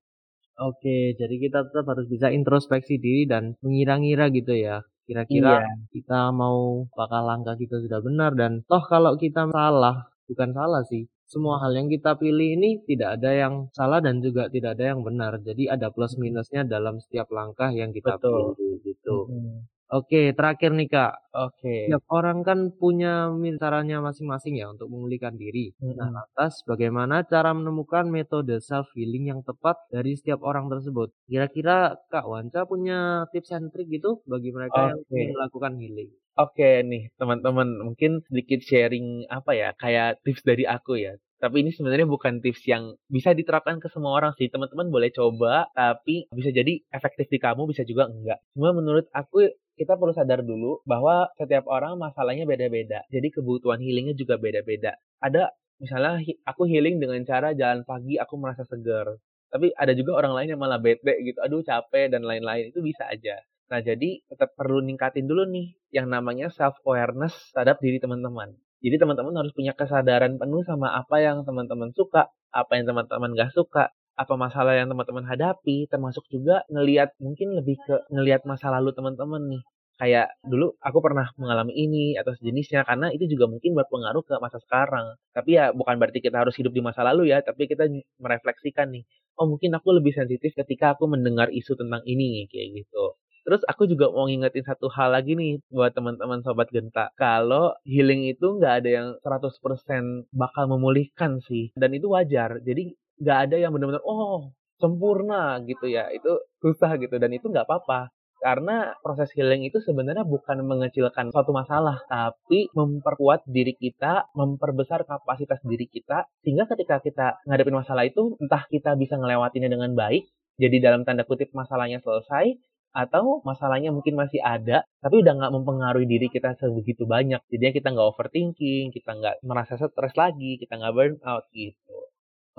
Oke, 0.59 1.15
jadi 1.15 1.35
kita 1.39 1.71
tetap 1.71 1.87
harus 1.87 2.03
bisa 2.11 2.27
introspeksi 2.27 2.99
diri 2.99 3.23
dan 3.23 3.55
mengira-ngira 3.63 4.27
gitu 4.35 4.51
ya. 4.59 4.83
Kira-kira 5.09 5.65
iya. 5.65 5.73
kita 5.89 6.29
mau 6.29 6.85
apakah 6.93 7.25
langkah 7.25 7.57
kita 7.57 7.81
sudah 7.81 7.97
benar 7.97 8.37
dan 8.37 8.61
toh 8.69 8.85
kalau 8.85 9.17
kita 9.17 9.49
salah, 9.49 10.05
bukan 10.29 10.53
salah 10.53 10.85
sih. 10.85 11.09
Semua 11.25 11.57
hal 11.61 11.73
yang 11.73 11.89
kita 11.89 12.13
pilih 12.13 12.57
ini 12.57 12.85
tidak 12.85 13.17
ada 13.17 13.33
yang 13.33 13.73
salah 13.73 14.01
dan 14.05 14.21
juga 14.21 14.53
tidak 14.53 14.77
ada 14.77 14.93
yang 14.93 15.01
benar. 15.01 15.41
Jadi 15.41 15.65
ada 15.65 15.89
plus 15.89 16.13
minusnya 16.21 16.61
dalam 16.61 17.01
setiap 17.01 17.29
langkah 17.33 17.73
yang 17.73 17.89
kita 17.89 18.21
Betul. 18.21 18.53
pilih 18.53 18.77
gitu. 18.85 19.17
Hmm. 19.33 19.65
Oke, 19.89 20.37
terakhir 20.37 20.69
nih 20.77 20.85
Kak. 20.85 21.33
Oke. 21.33 21.89
Setiap 21.89 22.05
orang 22.13 22.45
kan 22.45 22.69
punya 22.77 23.33
caranya 23.57 24.05
masing-masing 24.05 24.61
ya 24.61 24.69
untuk 24.69 24.85
memulihkan 24.85 25.33
diri. 25.33 25.73
Hmm. 25.81 25.97
Nah, 25.97 26.09
lantas 26.13 26.61
bagaimana 26.69 27.25
cara 27.25 27.57
menemukan 27.57 28.05
metode 28.05 28.61
self 28.61 28.85
healing 28.93 29.33
yang 29.33 29.41
tepat 29.41 29.81
dari 29.89 30.13
setiap 30.13 30.45
orang 30.45 30.69
tersebut? 30.69 31.09
Kira-kira 31.25 31.97
Kak 32.13 32.29
Wanca 32.29 32.69
punya 32.69 33.25
tips 33.33 33.49
and 33.49 33.73
trick 33.73 33.89
gitu 33.89 34.21
bagi 34.29 34.53
mereka 34.53 34.77
okay. 34.77 34.89
yang 34.93 34.99
ingin 35.09 35.29
melakukan 35.33 35.73
healing? 35.81 36.09
Oke 36.37 36.85
nih 36.85 37.09
teman-teman 37.17 37.81
mungkin 37.81 38.21
sedikit 38.29 38.61
sharing 38.61 39.25
apa 39.27 39.57
ya 39.57 39.69
kayak 39.75 40.21
tips 40.21 40.45
dari 40.45 40.69
aku 40.69 41.01
ya 41.01 41.17
tapi 41.39 41.63
ini 41.63 41.71
sebenarnya 41.71 42.03
bukan 42.03 42.43
tips 42.43 42.67
yang 42.67 42.99
bisa 43.07 43.31
diterapkan 43.31 43.79
ke 43.79 43.87
semua 43.87 44.11
orang 44.11 44.35
sih. 44.35 44.51
Teman-teman 44.51 44.91
boleh 44.91 45.07
coba, 45.15 45.71
tapi 45.71 46.27
bisa 46.35 46.51
jadi 46.51 46.83
efektif 46.91 47.31
di 47.31 47.39
kamu, 47.39 47.63
bisa 47.71 47.87
juga 47.87 48.11
enggak. 48.11 48.43
Cuma 48.51 48.75
menurut 48.75 49.07
aku 49.15 49.47
kita 49.79 49.95
perlu 49.95 50.11
sadar 50.11 50.43
dulu 50.43 50.83
bahwa 50.83 51.31
setiap 51.39 51.63
orang 51.71 51.95
masalahnya 51.95 52.43
beda-beda. 52.43 53.07
Jadi 53.07 53.31
kebutuhan 53.31 53.79
healingnya 53.79 54.11
juga 54.19 54.35
beda-beda. 54.35 54.99
Ada 55.23 55.55
misalnya 55.79 56.19
aku 56.43 56.67
healing 56.67 56.99
dengan 56.99 57.23
cara 57.23 57.55
jalan 57.55 57.87
pagi 57.87 58.19
aku 58.19 58.35
merasa 58.35 58.67
segar. 58.67 59.15
Tapi 59.47 59.71
ada 59.73 59.95
juga 59.95 60.19
orang 60.19 60.35
lain 60.35 60.49
yang 60.53 60.61
malah 60.61 60.77
bete 60.77 61.15
gitu, 61.23 61.39
aduh 61.39 61.63
capek 61.63 62.11
dan 62.11 62.27
lain-lain. 62.27 62.75
Itu 62.75 62.83
bisa 62.83 63.07
aja. 63.07 63.39
Nah, 63.71 63.79
jadi 63.79 64.19
tetap 64.27 64.53
perlu 64.59 64.83
ningkatin 64.83 65.25
dulu 65.25 65.47
nih 65.47 65.73
yang 65.95 66.11
namanya 66.11 66.51
self 66.51 66.77
awareness 66.83 67.33
terhadap 67.55 67.79
diri 67.79 67.97
teman-teman. 68.03 68.53
Jadi 68.79 68.95
teman-teman 68.99 69.35
harus 69.35 69.51
punya 69.55 69.75
kesadaran 69.75 70.39
penuh 70.39 70.63
sama 70.63 70.91
apa 70.95 71.23
yang 71.23 71.43
teman-teman 71.43 71.91
suka, 71.95 72.31
apa 72.49 72.71
yang 72.79 72.85
teman-teman 72.87 73.35
gak 73.35 73.51
suka, 73.51 73.91
apa 74.19 74.33
masalah 74.35 74.73
yang 74.79 74.91
teman-teman 74.91 75.23
hadapi, 75.31 75.87
termasuk 75.91 76.25
juga 76.27 76.55
ngelihat 76.73 77.15
mungkin 77.23 77.55
lebih 77.55 77.79
ke 77.87 77.95
ngelihat 78.11 78.43
masa 78.51 78.67
lalu 78.75 78.91
teman-teman 78.97 79.43
nih. 79.53 79.63
kayak 79.99 80.31
dulu 80.47 80.79
aku 80.79 80.99
pernah 81.03 81.27
mengalami 81.35 81.75
ini 81.75 82.15
atau 82.15 82.31
sejenisnya 82.31 82.87
karena 82.87 83.11
itu 83.11 83.27
juga 83.27 83.51
mungkin 83.51 83.75
berpengaruh 83.75 84.23
ke 84.23 84.35
masa 84.39 84.55
sekarang. 84.63 85.19
Tapi 85.35 85.59
ya 85.59 85.75
bukan 85.75 85.99
berarti 85.99 86.23
kita 86.23 86.39
harus 86.39 86.55
hidup 86.55 86.71
di 86.71 86.79
masa 86.79 87.03
lalu 87.03 87.35
ya, 87.35 87.43
tapi 87.43 87.67
kita 87.67 87.83
merefleksikan 88.23 88.87
nih, 88.95 89.03
oh 89.39 89.45
mungkin 89.51 89.75
aku 89.75 89.91
lebih 89.99 90.15
sensitif 90.15 90.55
ketika 90.55 90.95
aku 90.95 91.03
mendengar 91.11 91.51
isu 91.51 91.75
tentang 91.75 91.99
ini 92.07 92.47
kayak 92.47 92.79
gitu. 92.79 93.19
Terus 93.43 93.61
aku 93.67 93.89
juga 93.91 94.07
mau 94.13 94.27
ngingetin 94.29 94.63
satu 94.67 94.87
hal 94.93 95.09
lagi 95.15 95.33
nih 95.35 95.59
buat 95.73 95.91
teman-teman 95.97 96.39
sobat 96.45 96.69
genta. 96.71 97.09
Kalau 97.17 97.73
healing 97.87 98.29
itu 98.29 98.45
nggak 98.59 98.73
ada 98.83 98.89
yang 98.89 99.07
100% 99.25 100.29
bakal 100.31 100.69
memulihkan 100.69 101.41
sih. 101.43 101.73
Dan 101.75 101.97
itu 101.97 102.07
wajar. 102.13 102.61
Jadi 102.61 102.93
nggak 103.19 103.37
ada 103.49 103.55
yang 103.59 103.71
benar-benar, 103.75 104.03
oh 104.03 104.55
sempurna 104.79 105.59
gitu 105.67 105.85
ya. 105.91 106.07
Itu 106.09 106.39
susah 106.63 106.95
gitu. 106.97 107.15
Dan 107.19 107.35
itu 107.35 107.51
nggak 107.51 107.67
apa-apa. 107.67 108.09
Karena 108.39 108.95
proses 109.03 109.27
healing 109.35 109.67
itu 109.67 109.83
sebenarnya 109.83 110.23
bukan 110.23 110.63
mengecilkan 110.63 111.27
suatu 111.35 111.51
masalah, 111.51 111.99
tapi 112.07 112.71
memperkuat 112.71 113.43
diri 113.43 113.75
kita, 113.75 114.31
memperbesar 114.31 115.03
kapasitas 115.03 115.59
diri 115.67 115.91
kita, 115.91 116.23
sehingga 116.39 116.63
ketika 116.71 117.03
kita 117.03 117.27
ngadepin 117.43 117.75
masalah 117.75 118.07
itu, 118.07 118.39
entah 118.39 118.63
kita 118.71 118.95
bisa 118.95 119.19
ngelewatinnya 119.19 119.67
dengan 119.67 119.91
baik, 119.91 120.23
jadi 120.55 120.79
dalam 120.79 121.03
tanda 121.03 121.27
kutip 121.27 121.51
masalahnya 121.51 121.99
selesai, 121.99 122.55
atau 122.95 123.43
masalahnya 123.45 123.91
mungkin 123.91 124.17
masih 124.17 124.41
ada, 124.41 124.87
tapi 125.03 125.21
udah 125.21 125.33
nggak 125.35 125.53
mempengaruhi 125.53 126.07
diri 126.09 126.27
kita 126.31 126.57
sebegitu 126.57 127.05
banyak. 127.05 127.43
Jadinya 127.51 127.73
kita 127.75 127.87
nggak 127.93 128.07
overthinking, 128.15 128.95
kita 128.95 129.19
nggak 129.19 129.35
merasa 129.45 129.77
stres 129.77 130.15
lagi, 130.17 130.57
kita 130.57 130.79
nggak 130.79 130.93
burn 130.95 131.15
out 131.27 131.45
gitu. 131.53 131.95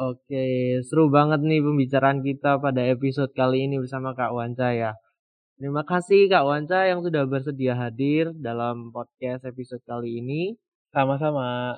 Oke, 0.00 0.80
seru 0.88 1.12
banget 1.12 1.44
nih 1.44 1.60
pembicaraan 1.60 2.24
kita 2.24 2.56
pada 2.56 2.80
episode 2.88 3.36
kali 3.36 3.68
ini 3.68 3.76
bersama 3.76 4.16
Kak 4.16 4.32
Wanca 4.32 4.72
ya. 4.72 4.96
Terima 5.60 5.84
kasih 5.84 6.24
Kak 6.32 6.48
Wanca 6.48 6.88
yang 6.88 7.04
sudah 7.04 7.28
bersedia 7.28 7.76
hadir 7.76 8.32
dalam 8.40 8.96
podcast 8.96 9.44
episode 9.44 9.84
kali 9.84 10.24
ini. 10.24 10.56
Sama-sama. 10.88 11.76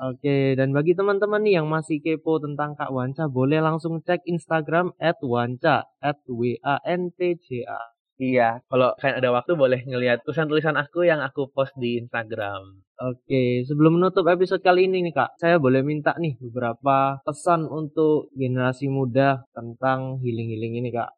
Oke, 0.00 0.56
dan 0.56 0.72
bagi 0.72 0.96
teman-teman 0.96 1.44
nih 1.44 1.60
yang 1.60 1.68
masih 1.68 2.00
kepo 2.00 2.40
tentang 2.40 2.72
Kak 2.72 2.88
Wanca, 2.88 3.28
boleh 3.28 3.60
langsung 3.60 4.00
cek 4.00 4.24
Instagram 4.24 4.96
at 4.96 5.20
Wanca, 5.20 5.84
at 6.00 6.16
W-A-N-T-C-A. 6.24 7.97
Iya, 8.18 8.66
kalau 8.66 8.98
kalian 8.98 9.22
ada 9.22 9.30
waktu 9.30 9.52
boleh 9.54 9.80
ngeliat 9.86 10.26
tulisan-tulisan 10.26 10.74
aku 10.74 11.06
yang 11.06 11.22
aku 11.22 11.54
post 11.54 11.70
di 11.78 12.02
Instagram. 12.02 12.82
Oke, 12.98 13.62
sebelum 13.62 14.02
menutup 14.02 14.26
episode 14.26 14.58
kali 14.58 14.90
ini 14.90 15.06
nih 15.06 15.14
Kak, 15.14 15.38
saya 15.38 15.62
boleh 15.62 15.86
minta 15.86 16.18
nih 16.18 16.34
beberapa 16.42 17.22
pesan 17.22 17.70
untuk 17.70 18.34
generasi 18.34 18.90
muda 18.90 19.46
tentang 19.54 20.18
healing-healing 20.18 20.82
ini 20.82 20.90
Kak. 20.90 21.14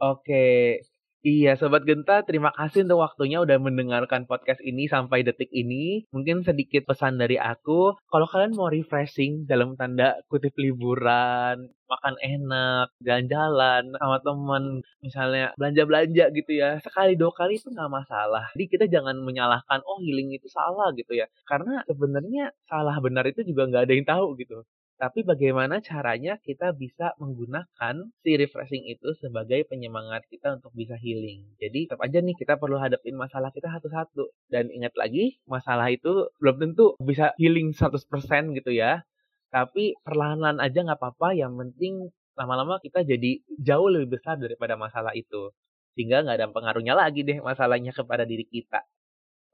Oke, 0.00 0.80
Iya, 1.28 1.50
Sobat 1.60 1.82
Genta, 1.88 2.14
terima 2.28 2.50
kasih 2.58 2.80
untuk 2.86 2.98
waktunya 3.04 3.38
udah 3.44 3.58
mendengarkan 3.66 4.22
podcast 4.30 4.60
ini 4.70 4.82
sampai 4.94 5.18
detik 5.26 5.50
ini. 5.62 5.84
Mungkin 6.14 6.36
sedikit 6.48 6.82
pesan 6.88 7.14
dari 7.22 7.36
aku, 7.36 7.80
kalau 8.12 8.26
kalian 8.32 8.56
mau 8.58 8.68
refreshing 8.76 9.32
dalam 9.50 9.76
tanda 9.78 10.06
kutip 10.30 10.54
liburan, 10.64 11.56
makan 11.92 12.14
enak, 12.22 12.86
jalan-jalan 13.06 13.84
sama 14.00 14.16
temen, 14.26 14.64
misalnya 15.04 15.46
belanja-belanja 15.60 16.24
gitu 16.38 16.52
ya, 16.62 16.70
sekali 16.86 17.12
dua 17.20 17.32
kali 17.36 17.60
itu 17.60 17.68
nggak 17.76 17.92
masalah. 17.98 18.44
Jadi 18.54 18.64
kita 18.72 18.84
jangan 18.94 19.16
menyalahkan, 19.20 19.80
oh 19.84 19.98
healing 20.00 20.32
itu 20.32 20.48
salah 20.48 20.88
gitu 20.96 21.12
ya. 21.12 21.26
Karena 21.50 21.84
sebenarnya 21.84 22.56
salah 22.70 22.96
benar 23.04 23.24
itu 23.28 23.44
juga 23.44 23.68
nggak 23.68 23.84
ada 23.84 23.92
yang 23.92 24.06
tahu 24.08 24.26
gitu. 24.40 24.64
Tapi 24.98 25.22
bagaimana 25.22 25.78
caranya 25.78 26.42
kita 26.42 26.74
bisa 26.74 27.14
menggunakan 27.22 28.10
si 28.18 28.34
refreshing 28.34 28.82
itu 28.90 29.14
sebagai 29.22 29.62
penyemangat 29.70 30.26
kita 30.26 30.58
untuk 30.58 30.74
bisa 30.74 30.98
healing. 30.98 31.54
Jadi 31.62 31.86
tetap 31.86 32.02
aja 32.02 32.18
nih 32.18 32.34
kita 32.34 32.58
perlu 32.58 32.82
hadapin 32.82 33.14
masalah 33.14 33.54
kita 33.54 33.70
satu-satu. 33.78 34.26
Dan 34.50 34.74
ingat 34.74 34.98
lagi, 34.98 35.38
masalah 35.46 35.94
itu 35.94 36.26
belum 36.42 36.58
tentu 36.58 36.98
bisa 36.98 37.30
healing 37.38 37.70
100% 37.78 38.58
gitu 38.58 38.74
ya. 38.74 39.06
Tapi 39.54 39.94
perlahan-lahan 40.02 40.58
aja 40.58 40.82
nggak 40.82 40.98
apa-apa, 40.98 41.30
yang 41.30 41.54
penting 41.54 42.10
lama-lama 42.34 42.82
kita 42.82 43.06
jadi 43.06 43.38
jauh 43.54 43.86
lebih 43.94 44.18
besar 44.18 44.34
daripada 44.34 44.74
masalah 44.74 45.14
itu. 45.14 45.54
Sehingga 45.94 46.26
nggak 46.26 46.42
ada 46.42 46.50
pengaruhnya 46.50 46.98
lagi 46.98 47.22
deh 47.22 47.38
masalahnya 47.38 47.94
kepada 47.94 48.26
diri 48.26 48.50
kita. 48.50 48.82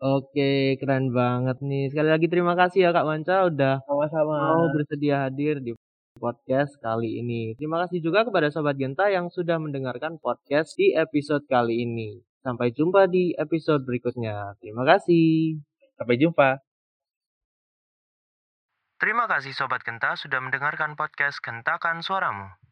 Oke, 0.02 0.74
keren 0.82 1.14
banget 1.14 1.58
nih. 1.62 1.88
Sekali 1.90 2.08
lagi 2.10 2.26
terima 2.26 2.54
kasih 2.58 2.78
ya 2.86 2.90
Kak 2.90 3.06
Wanca 3.06 3.46
udah 3.46 3.74
Sama-sama. 3.86 4.34
mau 4.52 4.64
bersedia 4.74 5.26
hadir 5.26 5.62
di 5.62 5.72
podcast 6.18 6.74
kali 6.82 7.22
ini. 7.22 7.54
Terima 7.58 7.82
kasih 7.86 8.02
juga 8.02 8.26
kepada 8.26 8.50
Sobat 8.50 8.74
Genta 8.78 9.06
yang 9.10 9.30
sudah 9.30 9.56
mendengarkan 9.58 10.18
podcast 10.18 10.74
di 10.78 10.92
episode 10.94 11.46
kali 11.46 11.86
ini. 11.86 12.20
Sampai 12.44 12.74
jumpa 12.74 13.08
di 13.08 13.32
episode 13.38 13.86
berikutnya. 13.86 14.58
Terima 14.60 14.84
kasih. 14.84 15.58
Sampai 15.96 16.16
jumpa. 16.20 16.60
Terima 19.00 19.24
kasih 19.26 19.52
Sobat 19.56 19.80
Genta 19.82 20.14
sudah 20.18 20.38
mendengarkan 20.42 20.94
podcast 20.98 21.40
Gentakan 21.40 22.04
Suaramu. 22.04 22.63